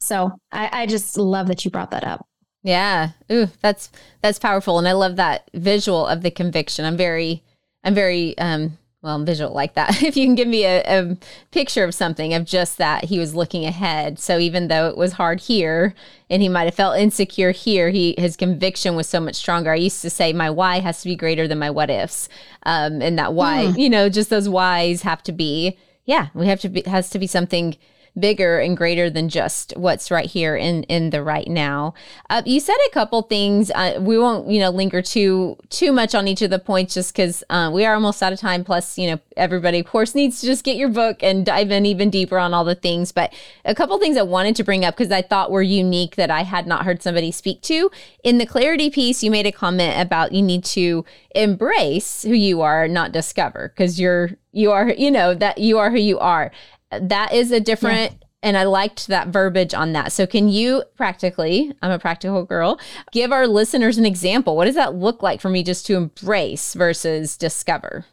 [0.00, 2.26] So I, I just love that you brought that up.
[2.62, 3.10] Yeah.
[3.30, 3.90] Ooh, that's
[4.22, 4.78] that's powerful.
[4.78, 6.84] And I love that visual of the conviction.
[6.84, 7.42] I'm very
[7.84, 10.00] I'm very um well, visual like that.
[10.02, 11.16] If you can give me a, a,
[11.50, 14.18] picture of something of just that he was looking ahead.
[14.18, 15.94] So even though it was hard here
[16.30, 19.72] and he might have felt insecure here, he his conviction was so much stronger.
[19.72, 22.28] I used to say my why has to be greater than my what ifs.
[22.62, 23.78] Um, and that why, mm.
[23.78, 27.18] you know, just those whys have to be, yeah, we have to be has to
[27.18, 27.76] be something
[28.18, 31.94] bigger and greater than just what's right here in in the right now.
[32.28, 33.70] Uh, you said a couple things.
[33.74, 37.14] Uh, we won't you know linger too too much on each of the points just
[37.14, 38.64] because uh, we are almost out of time.
[38.64, 41.86] Plus, you know everybody of course needs to just get your book and dive in
[41.86, 43.12] even deeper on all the things.
[43.12, 43.32] But
[43.64, 46.42] a couple things I wanted to bring up because I thought were unique that I
[46.42, 47.90] had not heard somebody speak to
[48.22, 49.22] in the clarity piece.
[49.22, 53.98] You made a comment about you need to embrace who you are, not discover because
[53.98, 56.52] you're you are you know that you are who you are
[57.00, 58.26] that is a different yeah.
[58.42, 60.12] and I liked that verbiage on that.
[60.12, 62.78] So can you practically, I'm a practical girl,
[63.12, 64.56] give our listeners an example?
[64.56, 68.04] What does that look like for me just to embrace versus discover?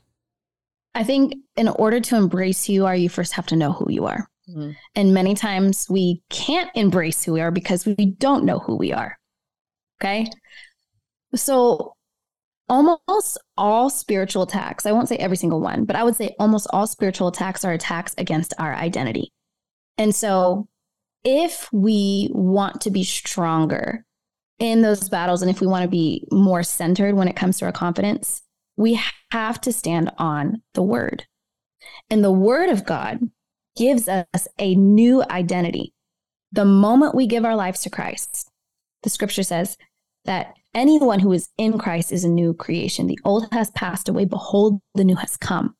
[0.96, 3.92] I think in order to embrace who you are, you first have to know who
[3.92, 4.28] you are.
[4.50, 4.72] Mm-hmm.
[4.96, 8.92] And many times we can't embrace who we are because we don't know who we
[8.92, 9.18] are.
[10.02, 10.28] Okay.
[11.36, 11.94] So
[12.70, 16.68] almost all spiritual attacks, I won't say every single one, but I would say almost
[16.72, 19.34] all spiritual attacks are attacks against our identity.
[19.98, 20.68] And so
[21.24, 24.06] if we want to be stronger
[24.60, 27.66] in those battles and if we want to be more centered when it comes to
[27.66, 28.42] our confidence,
[28.78, 29.02] we
[29.32, 31.26] have to stand on the word.
[32.10, 33.20] And the word of God
[33.76, 35.94] gives us a new identity.
[36.52, 38.50] The moment we give our lives to Christ,
[39.04, 39.78] the scripture says
[40.26, 43.08] that Anyone who is in Christ is a new creation.
[43.08, 44.26] The old has passed away.
[44.26, 45.76] Behold, the new has come.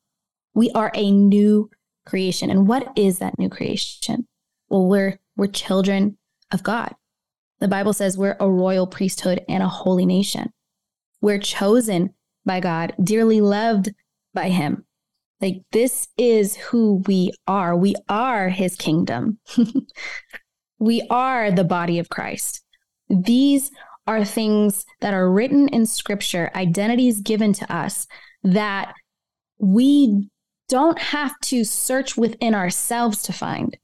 [0.56, 1.70] We are a new
[2.06, 2.50] creation.
[2.50, 4.28] And what is that new creation?
[4.68, 6.18] Well, we're, we're children
[6.52, 6.96] of God.
[7.60, 10.52] The Bible says we're a royal priesthood and a holy nation.
[11.22, 13.90] We're chosen by God, dearly loved
[14.34, 14.86] by Him.
[15.40, 17.76] Like, this is who we are.
[17.76, 19.40] We are His kingdom.
[20.80, 22.64] we are the body of Christ.
[23.10, 23.72] These
[24.10, 28.08] are things that are written in scripture, identities given to us
[28.44, 28.96] that
[29.60, 30.28] we
[30.68, 33.78] don't have to search within ourselves to find,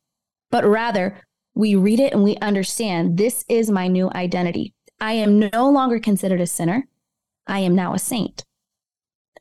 [0.50, 1.22] but rather
[1.54, 4.74] we read it and we understand this is my new identity.
[5.00, 6.88] I am no longer considered a sinner.
[7.46, 8.44] I am now a saint.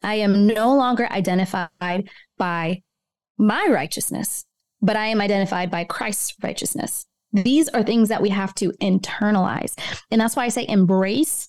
[0.03, 2.83] I am no longer identified by
[3.39, 4.45] my righteousness,
[4.83, 7.07] but I am identified by Christ's righteousness.
[7.35, 9.75] These are things that we have to internalize.
[10.11, 11.49] And that's why I say embrace,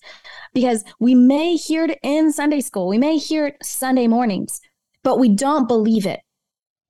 [0.52, 4.60] because we may hear it in Sunday school, we may hear it Sunday mornings,
[5.02, 6.20] but we don't believe it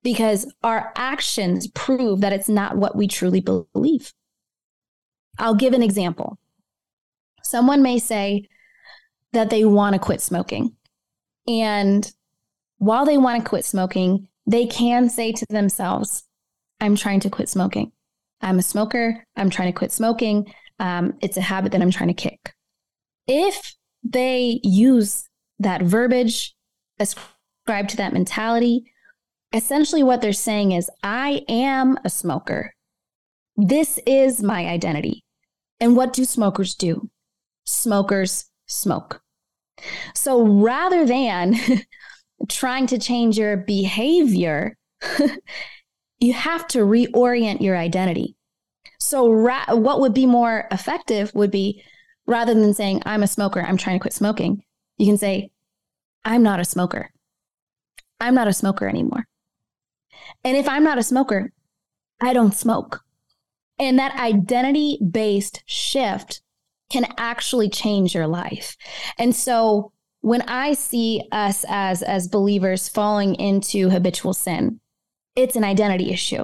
[0.03, 4.13] because our actions prove that it's not what we truly believe.
[5.37, 6.39] I'll give an example.
[7.43, 8.47] Someone may say
[9.33, 10.75] that they want to quit smoking.
[11.47, 12.11] And
[12.77, 16.23] while they want to quit smoking, they can say to themselves,
[16.79, 17.91] I'm trying to quit smoking.
[18.41, 19.23] I'm a smoker.
[19.35, 20.53] I'm trying to quit smoking.
[20.79, 22.53] Um, it's a habit that I'm trying to kick.
[23.27, 25.27] If they use
[25.59, 26.55] that verbiage,
[26.99, 28.91] ascribed to that mentality,
[29.53, 32.73] essentially what they're saying is, I am a smoker.
[33.55, 35.23] This is my identity.
[35.79, 37.09] And what do smokers do?
[37.65, 39.21] Smokers smoke.
[40.15, 41.55] So rather than
[42.49, 44.75] trying to change your behavior,
[46.19, 48.35] you have to reorient your identity.
[48.99, 51.83] So, ra- what would be more effective would be
[52.25, 54.63] rather than saying, I'm a smoker, I'm trying to quit smoking,
[54.97, 55.51] you can say,
[56.25, 57.11] I'm not a smoker.
[58.19, 59.25] I'm not a smoker anymore.
[60.43, 61.51] And if I'm not a smoker,
[62.19, 63.01] I don't smoke.
[63.79, 66.41] And that identity based shift
[66.89, 68.75] can actually change your life.
[69.17, 74.79] And so when I see us as as believers falling into habitual sin,
[75.37, 76.43] it's an identity issue.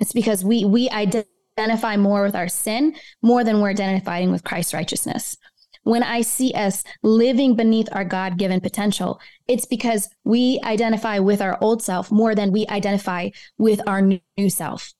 [0.00, 4.74] It's because we we identify more with our sin more than we're identifying with Christ's
[4.74, 5.36] righteousness.
[5.84, 11.42] When I see us living beneath our God given potential, it's because we identify with
[11.42, 14.92] our old self more than we identify with our new self.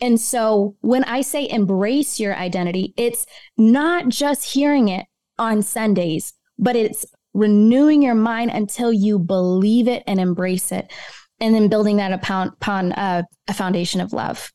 [0.00, 3.26] And so when I say embrace your identity, it's
[3.58, 5.04] not just hearing it
[5.38, 10.90] on Sundays, but it's renewing your mind until you believe it and embrace it.
[11.38, 14.52] And then building that upon, upon uh, a foundation of love.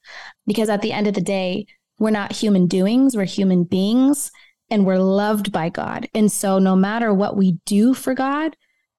[0.48, 1.68] Because at the end of the day,
[2.00, 4.32] we're not human doings, we're human beings
[4.72, 6.08] and we're loved by God.
[6.16, 8.56] And so no matter what we do for God,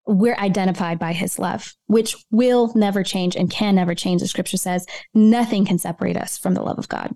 [0.06, 4.20] we're identified by his love, which will never change and can never change.
[4.20, 7.14] The scripture says nothing can separate us from the love of God.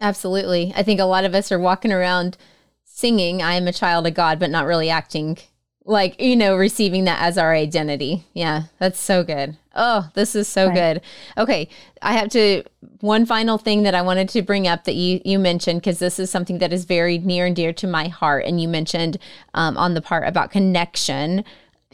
[0.00, 0.72] Absolutely.
[0.74, 2.36] I think a lot of us are walking around
[2.84, 5.38] singing, I am a child of God, but not really acting
[5.84, 8.24] like, you know, receiving that as our identity.
[8.34, 9.56] Yeah, that's so good.
[9.74, 10.74] Oh, this is so right.
[10.74, 11.02] good.
[11.38, 11.68] Okay,
[12.02, 12.62] I have to
[13.00, 16.18] one final thing that I wanted to bring up that you you mentioned because this
[16.18, 19.18] is something that is very near and dear to my heart, and you mentioned
[19.54, 21.44] um, on the part about connection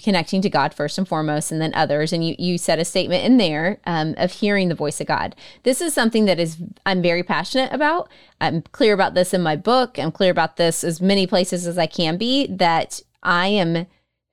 [0.03, 2.13] connecting to God first and foremost, and then others.
[2.13, 5.35] And you you said a statement in there um, of hearing the voice of God.
[5.63, 8.09] This is something that is I'm very passionate about.
[8.41, 9.99] I'm clear about this in my book.
[9.99, 12.47] I'm clear about this as many places as I can be.
[12.47, 13.87] That I am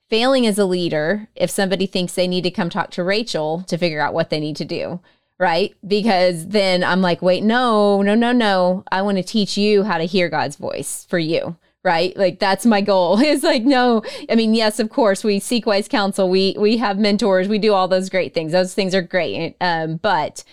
[0.09, 3.77] failing as a leader if somebody thinks they need to come talk to Rachel to
[3.77, 4.99] figure out what they need to do.
[5.37, 5.75] Right.
[5.85, 8.85] Because then I'm like, wait, no, no, no, no.
[8.89, 12.17] I want to teach you how to hear God's voice for you right?
[12.17, 13.19] Like that's my goal.
[13.23, 14.01] Is like no.
[14.27, 16.29] I mean yes of course we seek wise counsel.
[16.29, 17.47] We we have mentors.
[17.47, 18.51] We do all those great things.
[18.51, 19.55] Those things are great.
[19.61, 20.43] Um, but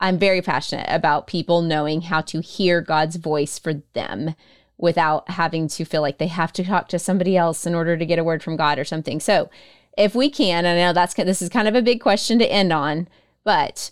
[0.00, 4.34] i'm very passionate about people knowing how to hear god's voice for them
[4.80, 8.06] without having to feel like they have to talk to somebody else in order to
[8.06, 9.50] get a word from god or something so
[9.96, 12.72] if we can i know that's this is kind of a big question to end
[12.72, 13.08] on
[13.44, 13.90] but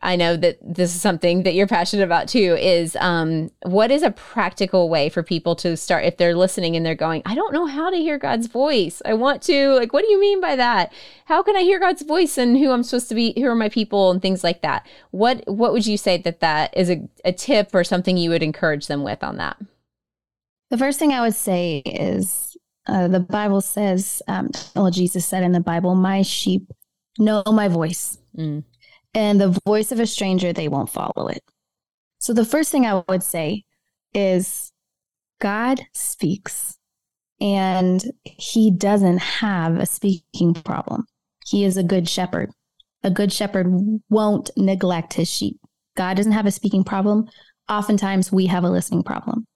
[0.00, 4.02] I know that this is something that you're passionate about too is um, what is
[4.02, 7.52] a practical way for people to start if they're listening and they're going, I don't
[7.52, 9.02] know how to hear God's voice.
[9.04, 10.92] I want to, like, what do you mean by that?
[11.24, 13.68] How can I hear God's voice and who I'm supposed to be, who are my
[13.68, 14.86] people and things like that?
[15.10, 18.42] What, what would you say that that is a, a tip or something you would
[18.42, 19.56] encourage them with on that?
[20.70, 25.42] The first thing I would say is uh, the Bible says, um, well, Jesus said
[25.42, 26.70] in the Bible, my sheep
[27.18, 28.18] know my voice.
[28.36, 28.64] Mm
[29.18, 31.42] and the voice of a stranger, they won't follow it.
[32.20, 33.64] So the first thing I would say
[34.14, 34.70] is
[35.40, 36.78] God speaks
[37.40, 41.04] and he doesn't have a speaking problem.
[41.44, 42.52] He is a good shepherd.
[43.02, 43.66] A good shepherd
[44.08, 45.58] won't neglect his sheep.
[45.96, 47.28] God doesn't have a speaking problem.
[47.68, 49.47] Oftentimes we have a listening problem.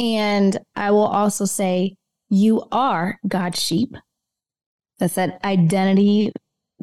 [0.00, 1.96] And I will also say,
[2.28, 3.94] you are God's sheep.
[4.98, 6.32] That's that identity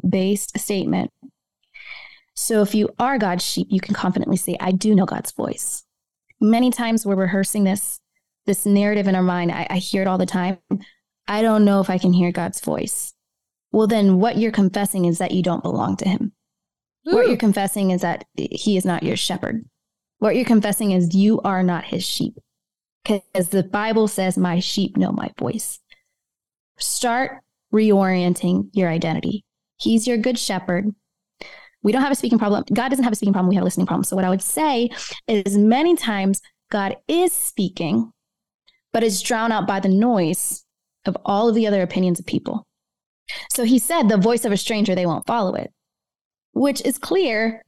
[0.08, 1.10] based statement
[2.34, 5.84] so if you are God's sheep, you can confidently say, I do know God's voice.
[6.40, 8.00] Many times we're rehearsing this,
[8.46, 9.52] this narrative in our mind.
[9.52, 10.58] I, I hear it all the time.
[11.28, 13.12] I don't know if I can hear God's voice.
[13.70, 16.32] Well, then what you're confessing is that you don't belong to him.
[17.08, 17.14] Ooh.
[17.14, 19.64] What you're confessing is that he is not your shepherd.
[20.18, 22.34] What you're confessing is you are not his sheep.
[23.04, 25.80] Because the Bible says, My sheep know my voice.
[26.78, 27.42] Start
[27.72, 29.44] reorienting your identity.
[29.78, 30.94] He's your good shepherd.
[31.82, 32.64] We don't have a speaking problem.
[32.72, 33.48] God doesn't have a speaking problem.
[33.48, 34.04] We have a listening problem.
[34.04, 34.90] So, what I would say
[35.26, 36.40] is many times
[36.70, 38.12] God is speaking,
[38.92, 40.64] but is drowned out by the noise
[41.04, 42.66] of all of the other opinions of people.
[43.50, 45.72] So, he said, the voice of a stranger, they won't follow it,
[46.52, 47.64] which is clear.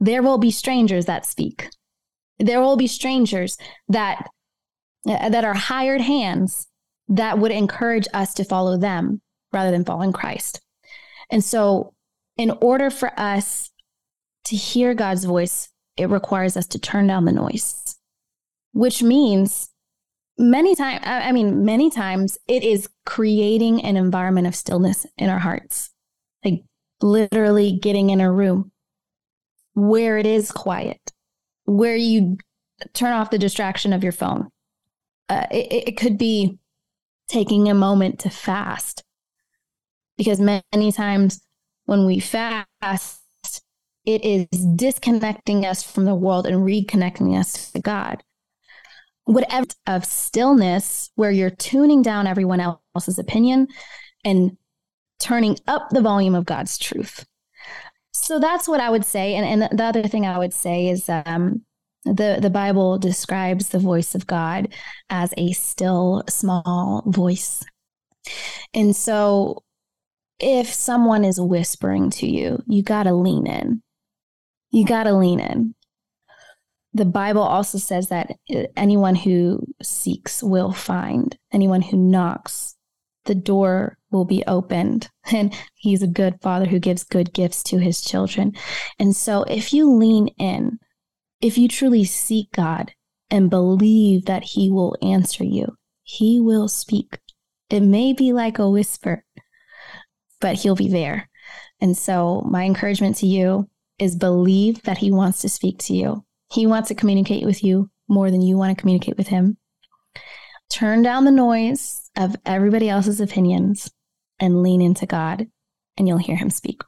[0.00, 1.68] There will be strangers that speak.
[2.38, 3.58] There will be strangers
[3.88, 4.28] that
[5.08, 6.66] Uh, that are hired hands
[7.08, 10.60] that would encourage us to follow them rather than following Christ.
[11.30, 11.94] And so
[12.36, 13.70] in order for us
[14.44, 17.96] to hear God's voice, it requires us to turn down the noise,
[18.72, 19.70] which means
[20.36, 25.38] many times, I mean, many times it is creating an environment of stillness in our
[25.38, 25.90] hearts.
[26.44, 26.62] Like
[27.00, 28.70] literally getting in a room
[29.74, 31.00] where it is quiet,
[31.64, 32.36] where you
[32.92, 34.48] turn off the distraction of your phone.
[35.28, 36.58] Uh, it, it could be
[37.28, 39.04] taking a moment to fast
[40.16, 41.40] because many times
[41.86, 43.20] when we fast,
[44.04, 48.22] it is disconnecting us from the world and reconnecting us to God.
[49.24, 53.68] Whatever of stillness where you're tuning down everyone else's opinion
[54.24, 54.56] and
[55.20, 57.26] turning up the volume of God's truth.
[58.12, 59.34] So that's what I would say.
[59.34, 61.62] And, and the other thing I would say is um,
[62.16, 64.68] the, the Bible describes the voice of God
[65.10, 67.64] as a still small voice.
[68.74, 69.62] And so
[70.38, 73.82] if someone is whispering to you, you got to lean in.
[74.70, 75.74] You got to lean in.
[76.94, 82.76] The Bible also says that uh, anyone who seeks will find, anyone who knocks,
[83.24, 85.08] the door will be opened.
[85.30, 88.54] And he's a good father who gives good gifts to his children.
[88.98, 90.78] And so if you lean in,
[91.40, 92.92] if you truly seek God
[93.30, 97.18] and believe that he will answer you, he will speak.
[97.70, 99.24] It may be like a whisper,
[100.40, 101.28] but he'll be there.
[101.80, 103.68] And so, my encouragement to you
[103.98, 106.24] is believe that he wants to speak to you.
[106.50, 109.58] He wants to communicate with you more than you want to communicate with him.
[110.70, 113.90] Turn down the noise of everybody else's opinions
[114.40, 115.46] and lean into God,
[115.96, 116.82] and you'll hear him speak.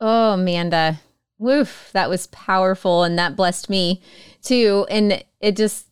[0.00, 1.00] Oh, Amanda,
[1.38, 3.04] woof, that was powerful.
[3.04, 4.02] And that blessed me
[4.42, 4.86] too.
[4.90, 5.86] And it just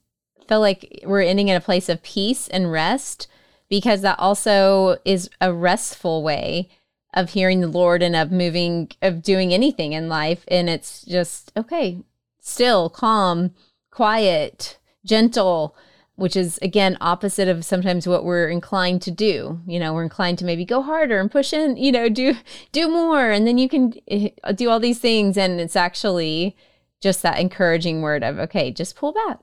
[0.48, 3.26] felt like we're ending in a place of peace and rest
[3.68, 6.68] because that also is a restful way
[7.14, 10.44] of hearing the Lord and of moving, of doing anything in life.
[10.48, 12.02] And it's just, okay,
[12.40, 13.52] still, calm,
[13.90, 15.74] quiet, gentle,
[16.16, 19.60] which is again opposite of sometimes what we're inclined to do.
[19.66, 22.34] You know, we're inclined to maybe go harder and push in, you know, do
[22.72, 26.56] do more and then you can eh, do all these things and it's actually
[27.00, 29.38] just that encouraging word of okay, just pull back.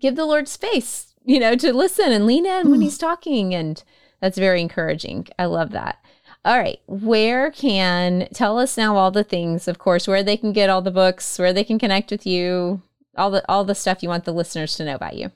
[0.00, 3.54] Give the Lord space you know, to listen and lean in when he's talking.
[3.54, 3.82] And
[4.20, 5.28] that's very encouraging.
[5.38, 5.98] I love that.
[6.44, 6.80] All right.
[6.86, 10.82] Where can tell us now all the things, of course, where they can get all
[10.82, 12.82] the books, where they can connect with you,
[13.16, 15.30] all the all the stuff you want the listeners to know about you.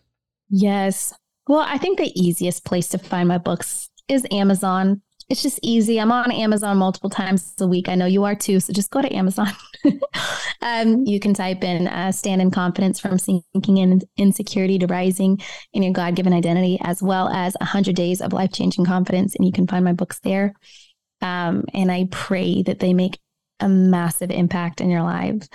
[0.49, 1.13] Yes.
[1.49, 6.01] Well, I think the easiest place to find my books is Amazon it's just easy.
[6.01, 7.89] I'm on Amazon multiple times a week.
[7.89, 8.61] I know you are too.
[8.61, 9.49] So just go to Amazon.
[10.63, 15.41] um, you can type in uh, Stand in Confidence from Sinking in Insecurity to Rising
[15.73, 19.35] in Your God Given Identity, as well as 100 Days of Life Changing Confidence.
[19.35, 20.55] And you can find my books there.
[21.21, 23.19] Um, and I pray that they make
[23.59, 25.49] a massive impact in your lives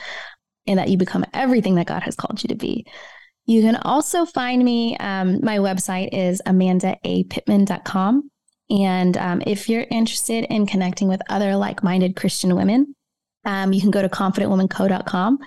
[0.68, 2.86] and that you become everything that God has called you to be.
[3.52, 4.96] You can also find me.
[4.96, 8.32] Um, my website is amandaappittman.com.
[8.70, 12.96] And um, if you're interested in connecting with other like minded Christian women,
[13.44, 15.40] um, you can go to confidentwomanco.com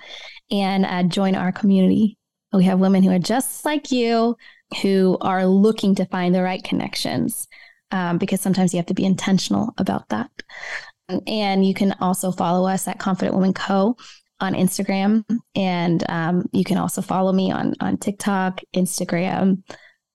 [0.51, 2.19] and uh, join our community.
[2.53, 4.37] We have women who are just like you
[4.83, 7.47] who are looking to find the right connections
[7.89, 10.29] um, because sometimes you have to be intentional about that.
[11.25, 13.97] And you can also follow us at Confident Woman Co
[14.39, 15.23] on Instagram,
[15.55, 19.63] and um, you can also follow me on on TikTok, Instagram,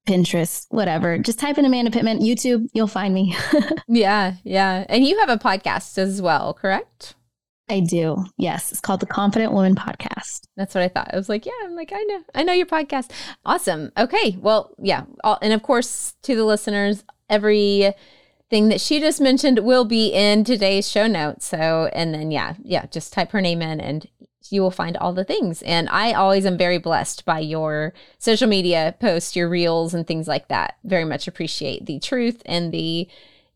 [0.07, 1.19] Pinterest, whatever.
[1.19, 3.37] Just type in Amanda Pittman, YouTube, you'll find me.
[3.89, 4.85] yeah, yeah.
[4.89, 7.15] And you have a podcast as well, correct?
[7.69, 8.25] I do.
[8.37, 8.73] Yes.
[8.73, 10.41] It's called the Confident Woman Podcast.
[10.57, 11.11] That's what I thought.
[11.13, 12.23] I was like, yeah, I'm like, I know.
[12.35, 13.13] I know your podcast.
[13.45, 13.93] Awesome.
[13.97, 14.37] Okay.
[14.41, 15.05] Well, yeah.
[15.41, 17.95] And of course, to the listeners, every
[18.51, 21.47] thing that she just mentioned will be in today's show notes.
[21.47, 24.07] So, and then, yeah, yeah, just type her name in and
[24.51, 25.63] you will find all the things.
[25.63, 30.27] And I always am very blessed by your social media posts, your reels, and things
[30.27, 30.77] like that.
[30.85, 33.09] Very much appreciate the truth and the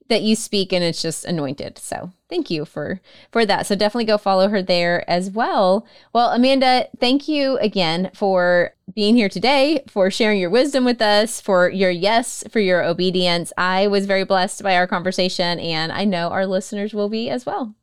[0.09, 1.79] that you speak and it's just anointed.
[1.79, 3.01] So thank you for
[3.33, 3.67] for that.
[3.67, 5.87] So definitely go follow her there as well.
[6.13, 11.41] Well, Amanda, thank you again for being here today, for sharing your wisdom with us,
[11.41, 13.53] for your yes, for your obedience.
[13.57, 17.47] I was very blessed by our conversation and I know our listeners will be as
[17.47, 17.75] well.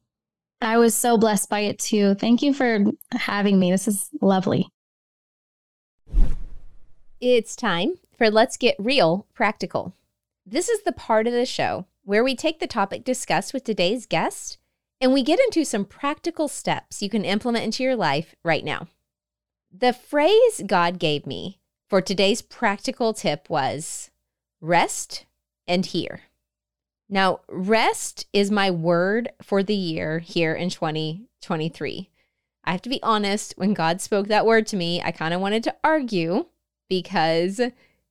[0.62, 2.14] I was so blessed by it too.
[2.14, 3.72] Thank you for having me.
[3.72, 4.70] This is lovely.
[7.20, 9.96] It's time for Let's Get Real Practical.
[10.46, 14.06] This is the part of the show where we take the topic discussed with today's
[14.06, 14.58] guest
[15.00, 18.88] and we get into some practical steps you can implement into your life right now.
[19.72, 24.12] The phrase God gave me for today's practical tip was
[24.62, 25.26] rest
[25.68, 26.22] and hear.
[27.10, 32.10] Now, rest is my word for the year here in 2023.
[32.64, 35.42] I have to be honest, when God spoke that word to me, I kind of
[35.42, 36.46] wanted to argue
[36.88, 37.60] because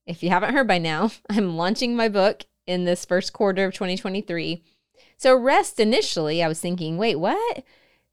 [0.06, 3.74] if you haven't heard by now, I'm launching my book in this first quarter of
[3.74, 4.62] 2023.
[5.16, 7.64] So, rest initially, I was thinking, wait, what?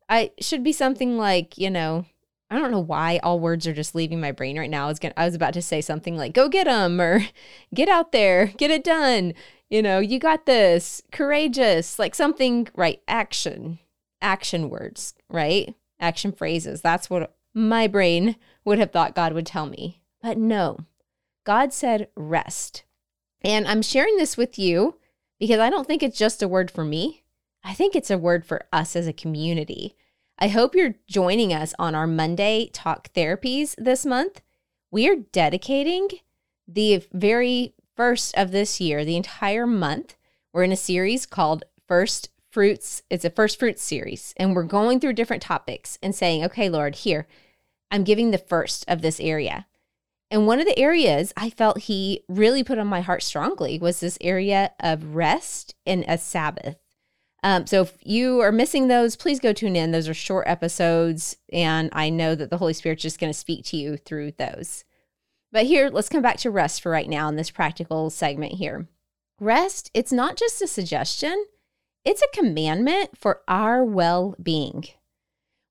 [0.09, 2.05] I should be something like, you know,
[2.49, 4.85] I don't know why all words are just leaving my brain right now.
[4.85, 7.25] I was gonna, I was about to say something like "go get them" or
[7.73, 9.33] "get out there, get it done."
[9.69, 11.01] You know, you got this.
[11.11, 13.01] Courageous, like something right.
[13.07, 13.79] Action,
[14.21, 15.75] action words, right?
[15.99, 16.81] Action phrases.
[16.81, 20.01] That's what my brain would have thought God would tell me.
[20.21, 20.79] But no,
[21.45, 22.83] God said rest,
[23.41, 24.97] and I'm sharing this with you
[25.39, 27.23] because I don't think it's just a word for me.
[27.63, 29.95] I think it's a word for us as a community.
[30.39, 34.41] I hope you're joining us on our Monday talk therapies this month.
[34.91, 36.09] We are dedicating
[36.67, 40.15] the very first of this year, the entire month.
[40.53, 43.01] We're in a series called First Fruits.
[43.09, 46.95] It's a First Fruits series, and we're going through different topics and saying, okay, Lord,
[46.95, 47.27] here,
[47.91, 49.65] I'm giving the first of this area.
[50.30, 53.99] And one of the areas I felt he really put on my heart strongly was
[53.99, 56.78] this area of rest and a Sabbath.
[57.43, 59.91] Um, so if you are missing those, please go tune in.
[59.91, 63.63] Those are short episodes, and I know that the Holy Spirit's just going to speak
[63.65, 64.84] to you through those.
[65.51, 68.88] But here, let's come back to rest for right now in this practical segment here.
[69.39, 71.45] Rest, it's not just a suggestion,
[72.03, 74.86] it's a commandment for our well being.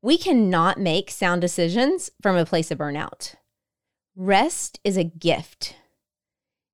[0.02, 3.34] We cannot make sound decisions from a place of burnout.
[4.18, 5.76] Rest is a gift.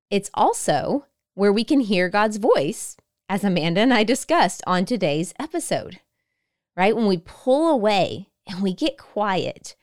[0.09, 2.95] It's also where we can hear God's voice
[3.27, 5.99] as Amanda and I discussed on today's episode,
[6.77, 6.95] right?
[6.95, 9.75] When we pull away and we get quiet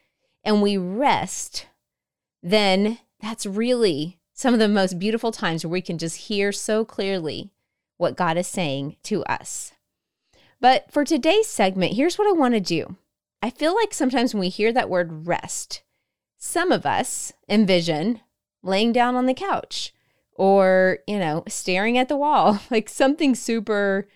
[0.42, 1.66] and we rest,
[2.42, 6.82] then that's really some of the most beautiful times where we can just hear so
[6.82, 7.50] clearly
[7.98, 9.72] what God is saying to us.
[10.62, 12.96] But for today's segment, here's what I want to do.
[13.42, 15.82] I feel like sometimes when we hear that word rest,
[16.40, 18.20] some of us envision
[18.62, 19.92] laying down on the couch
[20.34, 24.08] or, you know, staring at the wall, like something super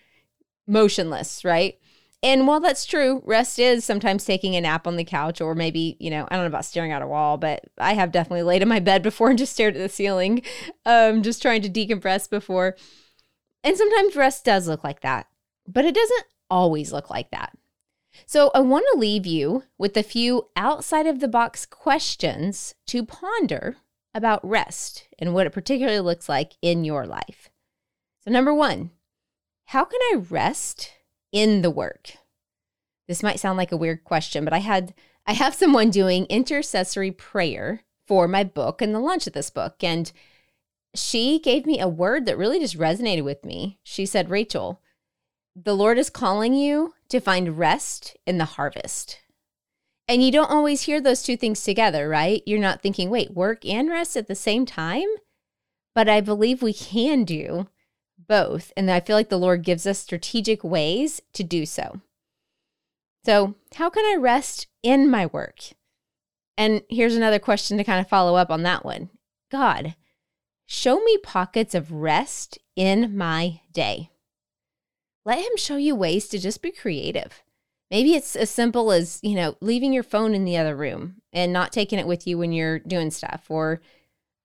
[0.67, 1.79] motionless, right?
[2.23, 5.95] And while that's true, rest is sometimes taking a nap on the couch or maybe,
[5.99, 8.63] you know, I don't know about staring at a wall, but I have definitely laid
[8.63, 10.41] in my bed before and just stared at the ceiling,
[10.85, 12.75] um, just trying to decompress before.
[13.63, 15.27] And sometimes rest does look like that,
[15.67, 17.55] but it doesn't always look like that.
[18.25, 23.05] So I want to leave you with a few outside of the box questions to
[23.05, 23.77] ponder
[24.13, 27.49] about rest and what it particularly looks like in your life.
[28.23, 28.91] So, number one,
[29.65, 30.93] how can I rest
[31.31, 32.13] in the work?
[33.07, 34.93] This might sound like a weird question, but I had
[35.27, 39.83] I have someone doing intercessory prayer for my book and the launch of this book
[39.83, 40.11] and
[40.95, 43.79] she gave me a word that really just resonated with me.
[43.83, 44.81] She said, "Rachel,
[45.55, 49.19] the Lord is calling you to find rest in the harvest."
[50.07, 52.43] And you don't always hear those two things together, right?
[52.45, 55.07] You're not thinking, wait, work and rest at the same time?
[55.95, 57.67] But I believe we can do
[58.27, 58.71] both.
[58.77, 62.01] And I feel like the Lord gives us strategic ways to do so.
[63.25, 65.59] So, how can I rest in my work?
[66.57, 69.09] And here's another question to kind of follow up on that one
[69.51, 69.95] God,
[70.67, 74.11] show me pockets of rest in my day.
[75.25, 77.43] Let Him show you ways to just be creative.
[77.91, 81.51] Maybe it's as simple as, you know, leaving your phone in the other room and
[81.51, 83.45] not taking it with you when you're doing stuff.
[83.49, 83.81] Or,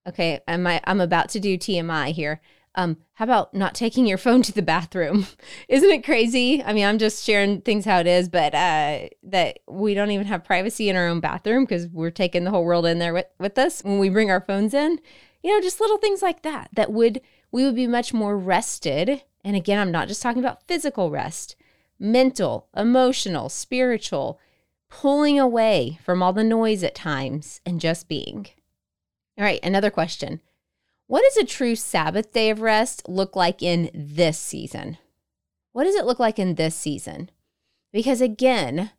[0.08, 2.40] okay, I'm, I'm about to do TMI here.
[2.74, 5.26] Um, how about not taking your phone to the bathroom?
[5.68, 6.62] Isn't it crazy?
[6.62, 10.26] I mean, I'm just sharing things how it is, but uh, that we don't even
[10.26, 13.26] have privacy in our own bathroom because we're taking the whole world in there with,
[13.38, 15.00] with us when we bring our phones in.
[15.42, 19.22] You know, just little things like that that would we would be much more rested.
[19.44, 21.56] And again, I'm not just talking about physical rest,
[21.98, 24.38] mental, emotional, spiritual,
[24.90, 28.48] pulling away from all the noise at times and just being.
[29.38, 30.40] All right, another question.
[31.06, 34.98] What does a true Sabbath day of rest look like in this season?
[35.72, 37.30] What does it look like in this season?
[37.92, 38.90] Because again,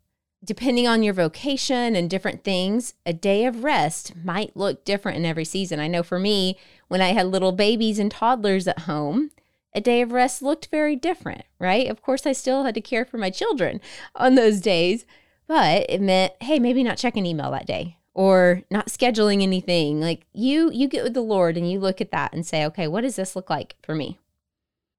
[0.44, 5.26] depending on your vocation and different things, a day of rest might look different in
[5.26, 5.80] every season.
[5.80, 9.32] I know for me, when I had little babies and toddlers at home,
[9.74, 11.88] a day of rest looked very different, right?
[11.88, 13.82] Of course, I still had to care for my children
[14.16, 15.06] on those days,
[15.48, 20.02] but it meant, hey, maybe not check an email that day or not scheduling anything.
[20.02, 22.88] Like you you get with the Lord and you look at that and say, "Okay,
[22.88, 24.20] what does this look like for me?"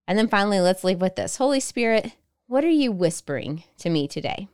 [0.06, 1.36] And then finally, let's leave with this.
[1.36, 2.12] Holy Spirit,
[2.46, 4.48] what are you whispering to me today?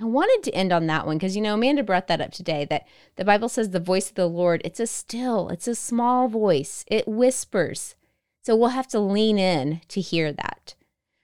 [0.00, 2.64] I wanted to end on that one because you know Amanda brought that up today
[2.70, 2.86] that
[3.16, 6.84] the Bible says the voice of the Lord, it's a still, it's a small voice.
[6.86, 7.96] It whispers.
[8.48, 10.74] So we'll have to lean in to hear that.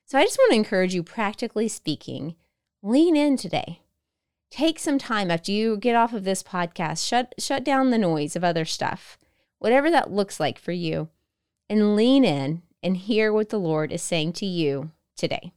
[0.05, 2.35] So I just want to encourage you, practically speaking,
[2.83, 3.81] lean in today.
[4.51, 8.37] Take some time after you get off of this podcast, shut, shut down the noise
[8.37, 9.17] of other stuff,
[9.59, 11.09] whatever that looks like for you,
[11.67, 15.55] and lean in and hear what the Lord is saying to you today.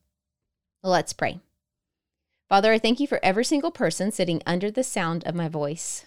[0.84, 1.42] Let's pray.
[2.48, 6.06] Father, I thank you for every single person sitting under the sound of my voice.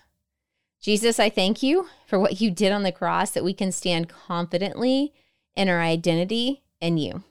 [0.81, 4.09] Jesus, I thank you for what you did on the cross that we can stand
[4.09, 5.13] confidently
[5.57, 7.23] in our identity in you.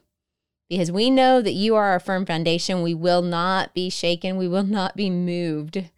[0.68, 2.82] Because we know that you are our firm foundation.
[2.82, 4.36] We will not be shaken.
[4.36, 5.90] We will not be moved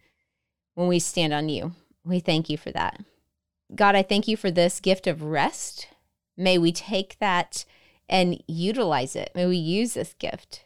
[0.73, 1.73] when we stand on you.
[2.03, 2.99] We thank you for that.
[3.75, 5.87] God, I thank you for this gift of rest.
[6.35, 7.65] May we take that
[8.09, 9.31] and utilize it.
[9.35, 10.65] May we use this gift.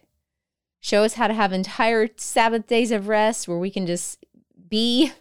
[0.80, 4.26] Show us how to have entire Sabbath days of rest where we can just
[4.70, 5.12] be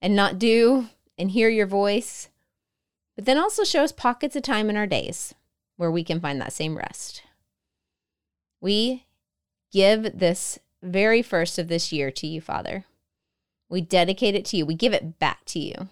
[0.00, 0.86] and not do
[1.18, 2.28] and hear your voice.
[3.16, 5.34] But then also show us pockets of time in our days
[5.82, 7.24] where we can find that same rest.
[8.60, 9.04] We
[9.72, 12.84] give this very first of this year to you, Father.
[13.68, 14.64] We dedicate it to you.
[14.64, 15.88] We give it back to you.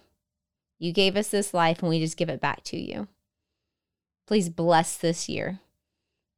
[0.79, 3.09] You gave us this life and we just give it back to you.
[4.27, 5.59] Please bless this year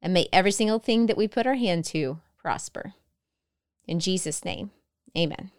[0.01, 2.95] and may every single thing that we put our hand to prosper.
[3.85, 4.71] In Jesus' name,
[5.15, 5.51] amen.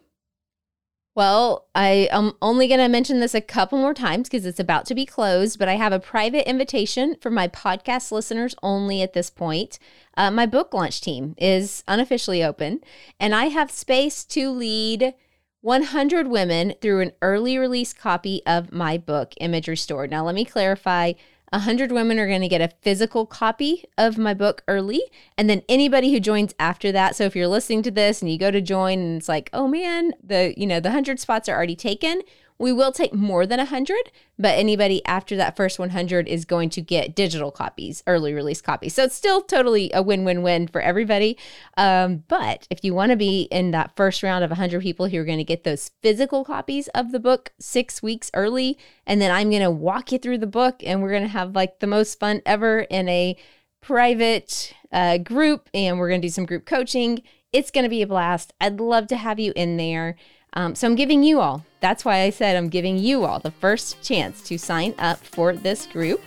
[1.15, 4.85] Well, I am only going to mention this a couple more times because it's about
[4.87, 9.13] to be closed, but I have a private invitation for my podcast listeners only at
[9.13, 9.79] this point.
[10.17, 12.81] Uh, my book launch team is unofficially open,
[13.17, 15.13] and I have space to lead
[15.61, 20.11] 100 women through an early release copy of my book, Image Restored.
[20.11, 21.13] Now, let me clarify
[21.51, 25.01] 100 women are going to get a physical copy of my book early.
[25.37, 27.15] And then anybody who joins after that.
[27.15, 29.67] So if you're listening to this and you go to join and it's like, oh
[29.67, 32.21] man, the, you know, the 100 spots are already taken,
[32.57, 36.81] we will take more than 100, but anybody after that first 100 is going to
[36.81, 38.93] get digital copies, early release copies.
[38.93, 41.37] So it's still totally a win win win for everybody.
[41.75, 45.19] Um, but if you want to be in that first round of 100 people who
[45.19, 49.31] are going to get those physical copies of the book six weeks early, and then
[49.31, 51.87] I'm going to walk you through the book and we're going to have like the
[51.87, 53.37] most fun ever in a
[53.81, 57.21] private uh, group and we're going to do some group coaching.
[57.51, 58.53] It's going to be a blast.
[58.59, 60.15] I'd love to have you in there.
[60.55, 63.51] Um, so I'm giving you all, that's why I said I'm giving you all the
[63.51, 66.21] first chance to sign up for this group.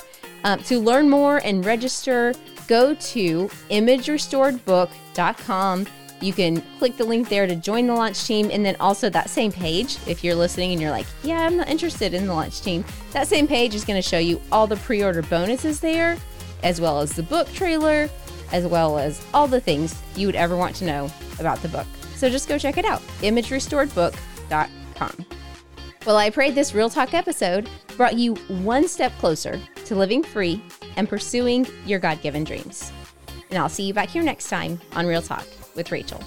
[0.45, 2.35] Um, to learn more and register,
[2.69, 5.87] go to imagerestoredbook.com.
[6.21, 8.51] You can click the link there to join the launch team.
[8.53, 11.69] And then also that same page, if you're listening and you're like, yeah, I'm not
[11.69, 14.77] interested in the launch team, that same page is going to show you all the
[14.77, 16.19] pre order bonuses there,
[16.63, 18.09] as well as the book trailer,
[18.53, 21.87] as well as all the things you would ever want to know about the book.
[22.19, 25.27] So just go check it out imagerestoredbook.com.
[26.05, 30.63] Well, I pray this Real Talk episode brought you one step closer to living free
[30.97, 32.93] and pursuing your God given dreams.
[33.51, 36.23] And I'll see you back here next time on Real Talk with Rachel.